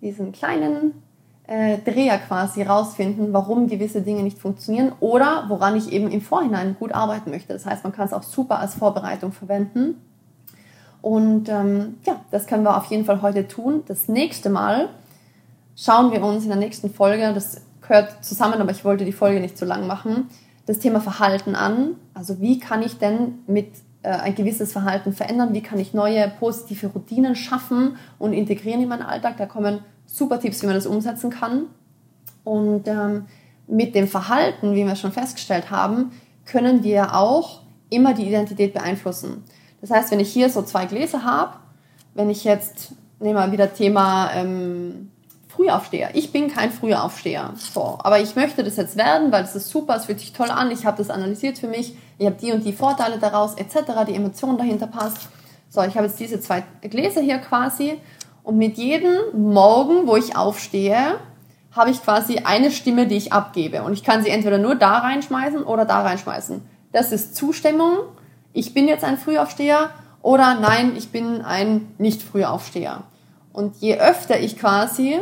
diesen 0.00 0.32
kleinen 0.32 0.94
äh, 1.46 1.78
Dreher 1.78 2.18
quasi 2.18 2.62
rausfinden, 2.62 3.32
warum 3.32 3.66
gewisse 3.68 4.02
Dinge 4.02 4.22
nicht 4.22 4.38
funktionieren 4.38 4.92
oder 5.00 5.46
woran 5.48 5.76
ich 5.76 5.92
eben 5.92 6.10
im 6.10 6.20
Vorhinein 6.20 6.76
gut 6.78 6.92
arbeiten 6.92 7.30
möchte. 7.30 7.52
Das 7.52 7.66
heißt, 7.66 7.82
man 7.82 7.92
kann 7.92 8.06
es 8.06 8.12
auch 8.12 8.22
super 8.22 8.58
als 8.60 8.74
Vorbereitung 8.74 9.32
verwenden. 9.32 9.96
Und 11.02 11.48
ähm, 11.48 11.96
ja, 12.04 12.20
das 12.30 12.46
können 12.46 12.62
wir 12.62 12.76
auf 12.76 12.86
jeden 12.86 13.04
Fall 13.04 13.22
heute 13.22 13.48
tun. 13.48 13.82
Das 13.86 14.08
nächste 14.08 14.50
Mal 14.50 14.90
schauen 15.76 16.12
wir 16.12 16.22
uns 16.22 16.44
in 16.44 16.50
der 16.50 16.58
nächsten 16.58 16.92
Folge, 16.92 17.32
das 17.32 17.62
gehört 17.80 18.24
zusammen, 18.24 18.60
aber 18.60 18.70
ich 18.70 18.84
wollte 18.84 19.04
die 19.04 19.12
Folge 19.12 19.40
nicht 19.40 19.58
zu 19.58 19.64
lang 19.64 19.86
machen, 19.86 20.28
das 20.66 20.78
Thema 20.78 21.00
Verhalten 21.00 21.56
an. 21.56 21.96
Also 22.14 22.40
wie 22.40 22.60
kann 22.60 22.82
ich 22.82 22.98
denn 22.98 23.40
mit 23.46 23.68
ein 24.08 24.34
gewisses 24.34 24.72
Verhalten 24.72 25.12
verändern? 25.12 25.52
Wie 25.52 25.62
kann 25.62 25.78
ich 25.78 25.92
neue 25.92 26.30
positive 26.38 26.88
Routinen 26.88 27.36
schaffen 27.36 27.96
und 28.18 28.32
integrieren 28.32 28.82
in 28.82 28.88
meinen 28.88 29.02
Alltag? 29.02 29.36
Da 29.36 29.46
kommen 29.46 29.80
super 30.06 30.40
Tipps, 30.40 30.62
wie 30.62 30.66
man 30.66 30.74
das 30.74 30.86
umsetzen 30.86 31.30
kann. 31.30 31.66
Und 32.44 32.88
ähm, 32.88 33.26
mit 33.66 33.94
dem 33.94 34.08
Verhalten, 34.08 34.74
wie 34.74 34.86
wir 34.86 34.96
schon 34.96 35.12
festgestellt 35.12 35.70
haben, 35.70 36.12
können 36.46 36.82
wir 36.82 37.14
auch 37.14 37.60
immer 37.90 38.14
die 38.14 38.26
Identität 38.26 38.72
beeinflussen. 38.72 39.44
Das 39.80 39.90
heißt, 39.90 40.10
wenn 40.10 40.20
ich 40.20 40.32
hier 40.32 40.50
so 40.50 40.62
zwei 40.62 40.86
Gläser 40.86 41.24
habe, 41.24 41.58
wenn 42.14 42.30
ich 42.30 42.44
jetzt, 42.44 42.92
nehmen 43.18 43.36
wir 43.36 43.52
wieder 43.52 43.72
Thema 43.72 44.30
ähm, 44.34 45.10
Frühaufsteher. 45.48 46.10
Ich 46.14 46.32
bin 46.32 46.48
kein 46.48 46.70
Frühaufsteher. 46.70 47.52
So, 47.56 47.98
aber 48.00 48.20
ich 48.20 48.36
möchte 48.36 48.64
das 48.64 48.76
jetzt 48.76 48.96
werden, 48.96 49.30
weil 49.32 49.42
das 49.42 49.56
ist 49.56 49.70
super, 49.70 49.96
es 49.96 50.06
fühlt 50.06 50.20
sich 50.20 50.32
toll 50.32 50.50
an, 50.50 50.70
ich 50.70 50.86
habe 50.86 50.96
das 50.96 51.10
analysiert 51.10 51.58
für 51.58 51.68
mich, 51.68 51.96
ich 52.20 52.26
habe 52.26 52.36
die 52.36 52.52
und 52.52 52.66
die 52.66 52.74
Vorteile 52.74 53.16
daraus, 53.18 53.54
etc., 53.54 54.04
die 54.06 54.14
Emotion 54.14 54.58
dahinter 54.58 54.86
passt. 54.86 55.30
So, 55.70 55.80
ich 55.82 55.96
habe 55.96 56.06
jetzt 56.06 56.20
diese 56.20 56.38
zwei 56.38 56.62
Gläser 56.82 57.22
hier 57.22 57.38
quasi 57.38 57.98
und 58.42 58.58
mit 58.58 58.76
jedem 58.76 59.14
Morgen, 59.32 60.06
wo 60.06 60.16
ich 60.16 60.36
aufstehe, 60.36 61.18
habe 61.72 61.90
ich 61.90 62.02
quasi 62.02 62.42
eine 62.44 62.72
Stimme, 62.72 63.06
die 63.06 63.16
ich 63.16 63.32
abgebe. 63.32 63.82
Und 63.82 63.94
ich 63.94 64.04
kann 64.04 64.22
sie 64.22 64.28
entweder 64.28 64.58
nur 64.58 64.74
da 64.74 64.98
reinschmeißen 64.98 65.62
oder 65.62 65.86
da 65.86 66.02
reinschmeißen. 66.02 66.60
Das 66.92 67.10
ist 67.10 67.36
Zustimmung. 67.36 68.00
Ich 68.52 68.74
bin 68.74 68.86
jetzt 68.86 69.04
ein 69.04 69.16
Frühaufsteher 69.16 69.88
oder 70.20 70.56
nein, 70.60 70.92
ich 70.98 71.08
bin 71.08 71.40
ein 71.40 71.94
Nicht-Frühaufsteher. 71.96 73.04
Und 73.54 73.76
je 73.76 73.98
öfter 73.98 74.38
ich 74.38 74.58
quasi 74.58 75.18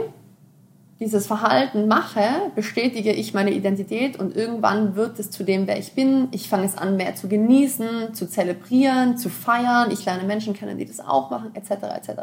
dieses 1.01 1.29
Verhalten 1.29 1.87
mache, 1.87 2.25
bestätige 2.57 3.13
ich 3.13 3.33
meine 3.33 3.53
Identität 3.53 4.19
und 4.19 4.35
irgendwann 4.35 4.97
wird 4.97 5.19
es 5.21 5.31
zu 5.31 5.45
dem, 5.45 5.69
wer 5.69 5.79
ich 5.79 5.93
bin. 5.93 6.27
Ich 6.33 6.49
fange 6.49 6.67
es 6.67 6.77
an, 6.77 6.97
mehr 6.97 7.15
zu 7.15 7.29
genießen, 7.29 8.15
zu 8.15 8.29
zelebrieren, 8.29 9.17
zu 9.17 9.29
feiern. 9.29 9.93
Ich 9.93 10.05
lerne 10.05 10.25
Menschen 10.25 10.55
kennen, 10.55 10.77
die 10.77 10.87
das 10.87 10.99
auch 10.99 11.31
machen, 11.31 11.55
etc. 11.55 11.71
etc. 11.95 12.21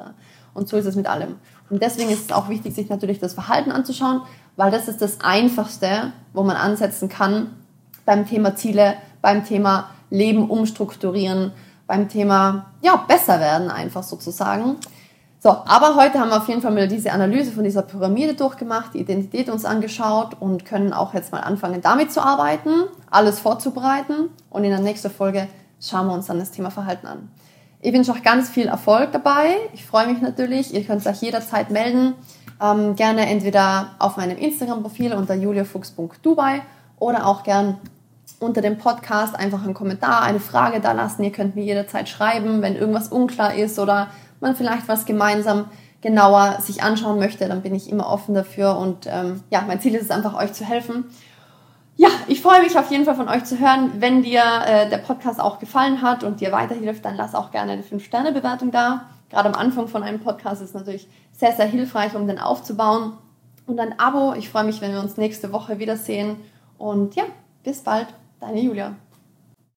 Und 0.54 0.68
so 0.68 0.76
ist 0.76 0.86
es 0.86 0.96
mit 0.96 1.08
allem. 1.08 1.38
Und 1.70 1.82
deswegen 1.82 2.10
ist 2.10 2.26
es 2.26 2.32
auch 2.34 2.50
wichtig, 2.50 2.76
sich 2.76 2.90
natürlich 2.90 3.20
das 3.20 3.34
Verhalten 3.34 3.72
anzuschauen, 3.72 4.22
weil 4.58 4.72
das 4.72 4.90
ist 4.90 5.02
das 5.02 5.22
Einfachste, 5.22 6.12
wo 6.34 6.44
man 6.44 6.58
ansetzen 6.58 7.08
kann 7.08 7.52
beim 8.06 8.28
Thema 8.28 8.56
Ziele, 8.56 8.96
beim 9.22 9.46
Thema 9.46 9.90
Leben 10.10 10.50
umstrukturieren, 10.50 11.54
beim 11.88 12.10
Thema 12.10 12.68
ja 12.82 12.96
besser 12.98 13.40
werden 13.40 13.72
einfach 13.72 14.04
sozusagen. 14.04 14.76
So, 15.46 15.52
aber 15.52 15.96
heute 15.96 16.20
haben 16.20 16.30
wir 16.30 16.38
auf 16.38 16.48
jeden 16.48 16.64
Fall 16.64 16.72
mal 16.72 16.88
diese 16.88 17.12
Analyse 17.12 17.52
von 17.52 17.64
dieser 17.64 17.84
Pyramide 17.84 18.34
durchgemacht, 18.34 18.96
die 18.96 19.02
Identität 19.02 19.48
uns 19.48 19.64
angeschaut 19.64 20.36
und 20.40 20.66
können 20.66 20.92
auch 20.92 21.14
jetzt 21.14 21.32
mal 21.32 21.42
anfangen, 21.42 21.82
damit 21.82 22.12
zu 22.12 22.20
arbeiten, 22.20 22.86
alles 23.12 23.42
vorzubereiten. 23.42 24.30
Und 24.50 24.64
in 24.64 24.72
der 24.72 24.80
nächsten 24.80 25.12
Folge 25.12 25.48
schauen 25.80 26.08
wir 26.08 26.16
uns 26.16 26.26
dann 26.26 26.40
das 26.40 26.50
Thema 26.50 26.72
Verhalten 26.72 27.06
an. 27.06 27.30
Ich 27.80 27.94
wünsche 27.94 28.12
euch 28.12 28.24
ganz 28.24 28.50
viel 28.50 28.66
Erfolg 28.66 29.12
dabei. 29.12 29.58
Ich 29.74 29.86
freue 29.86 30.08
mich 30.08 30.20
natürlich. 30.20 30.74
Ihr 30.74 30.84
könnt 30.84 31.06
euch 31.06 31.22
jederzeit 31.22 31.70
melden. 31.70 32.16
Ähm, 32.60 32.96
gerne 32.96 33.28
entweder 33.28 33.92
auf 34.00 34.18
meinem 34.18 34.40
Instagram-Profil 34.40 35.14
unter 35.14 35.36
juliafuchs.dubai 35.36 36.64
oder 36.98 37.28
auch 37.28 37.44
gern 37.44 37.78
unter 38.40 38.62
dem 38.62 38.80
Podcast 38.80 39.36
einfach 39.36 39.64
einen 39.64 39.76
Kommentar, 39.76 40.24
eine 40.24 40.40
Frage 40.40 40.80
da 40.82 40.92
lassen. 40.94 41.24
Ihr 41.24 41.32
könnt 41.32 41.56
mir 41.56 41.64
jederzeit 41.64 42.10
schreiben, 42.10 42.64
wenn 42.64 42.76
irgendwas 42.76 43.10
unklar 43.10 43.54
ist 43.54 43.78
oder 43.78 44.08
man 44.46 44.56
vielleicht 44.56 44.88
was 44.88 45.06
gemeinsam 45.06 45.66
genauer 46.02 46.60
sich 46.62 46.84
anschauen 46.84 47.18
möchte, 47.18 47.48
dann 47.48 47.64
bin 47.64 47.74
ich 47.74 47.90
immer 47.90 48.08
offen 48.08 48.36
dafür. 48.36 48.78
Und 48.78 49.08
ähm, 49.08 49.42
ja, 49.50 49.64
mein 49.68 49.82
Ziel 49.82 49.96
ist 49.96 50.04
es 50.04 50.12
einfach, 50.12 50.36
euch 50.36 50.54
zu 50.54 50.64
helfen. 50.64 51.06
Ja, 51.98 52.10
ich 52.28 52.42
freue 52.42 52.62
mich 52.62 52.78
auf 52.78 52.92
jeden 52.92 53.06
Fall 53.06 53.16
von 53.16 53.28
euch 53.28 53.44
zu 53.46 53.60
hören. 53.60 53.94
Wenn 54.00 54.22
dir 54.22 54.44
äh, 54.68 54.90
der 54.90 55.00
Podcast 55.00 55.40
auch 55.40 55.60
gefallen 55.60 56.02
hat 56.02 56.24
und 56.24 56.42
dir 56.42 56.52
weiterhilft, 56.52 57.04
dann 57.06 57.16
lass 57.16 57.34
auch 57.34 57.52
gerne 57.52 57.72
eine 57.72 57.82
5-Sterne-Bewertung 57.82 58.70
da. 58.70 59.06
Gerade 59.30 59.50
am 59.50 59.56
Anfang 59.56 59.88
von 59.88 60.04
einem 60.04 60.20
Podcast 60.20 60.62
ist 60.62 60.70
es 60.70 60.74
natürlich 60.76 61.08
sehr, 61.32 61.54
sehr 61.54 61.66
hilfreich, 61.66 62.16
um 62.16 62.28
den 62.28 62.38
aufzubauen. 62.38 63.14
Und 63.66 63.80
ein 63.80 64.00
Abo. 64.00 64.34
Ich 64.36 64.50
freue 64.50 64.66
mich, 64.66 64.82
wenn 64.82 64.92
wir 64.92 65.00
uns 65.00 65.18
nächste 65.18 65.52
Woche 65.52 65.80
wiedersehen. 65.80 66.38
Und 66.78 67.16
ja, 67.16 67.24
bis 67.64 67.82
bald, 67.82 68.08
deine 68.40 68.62
Julia. 68.62 68.96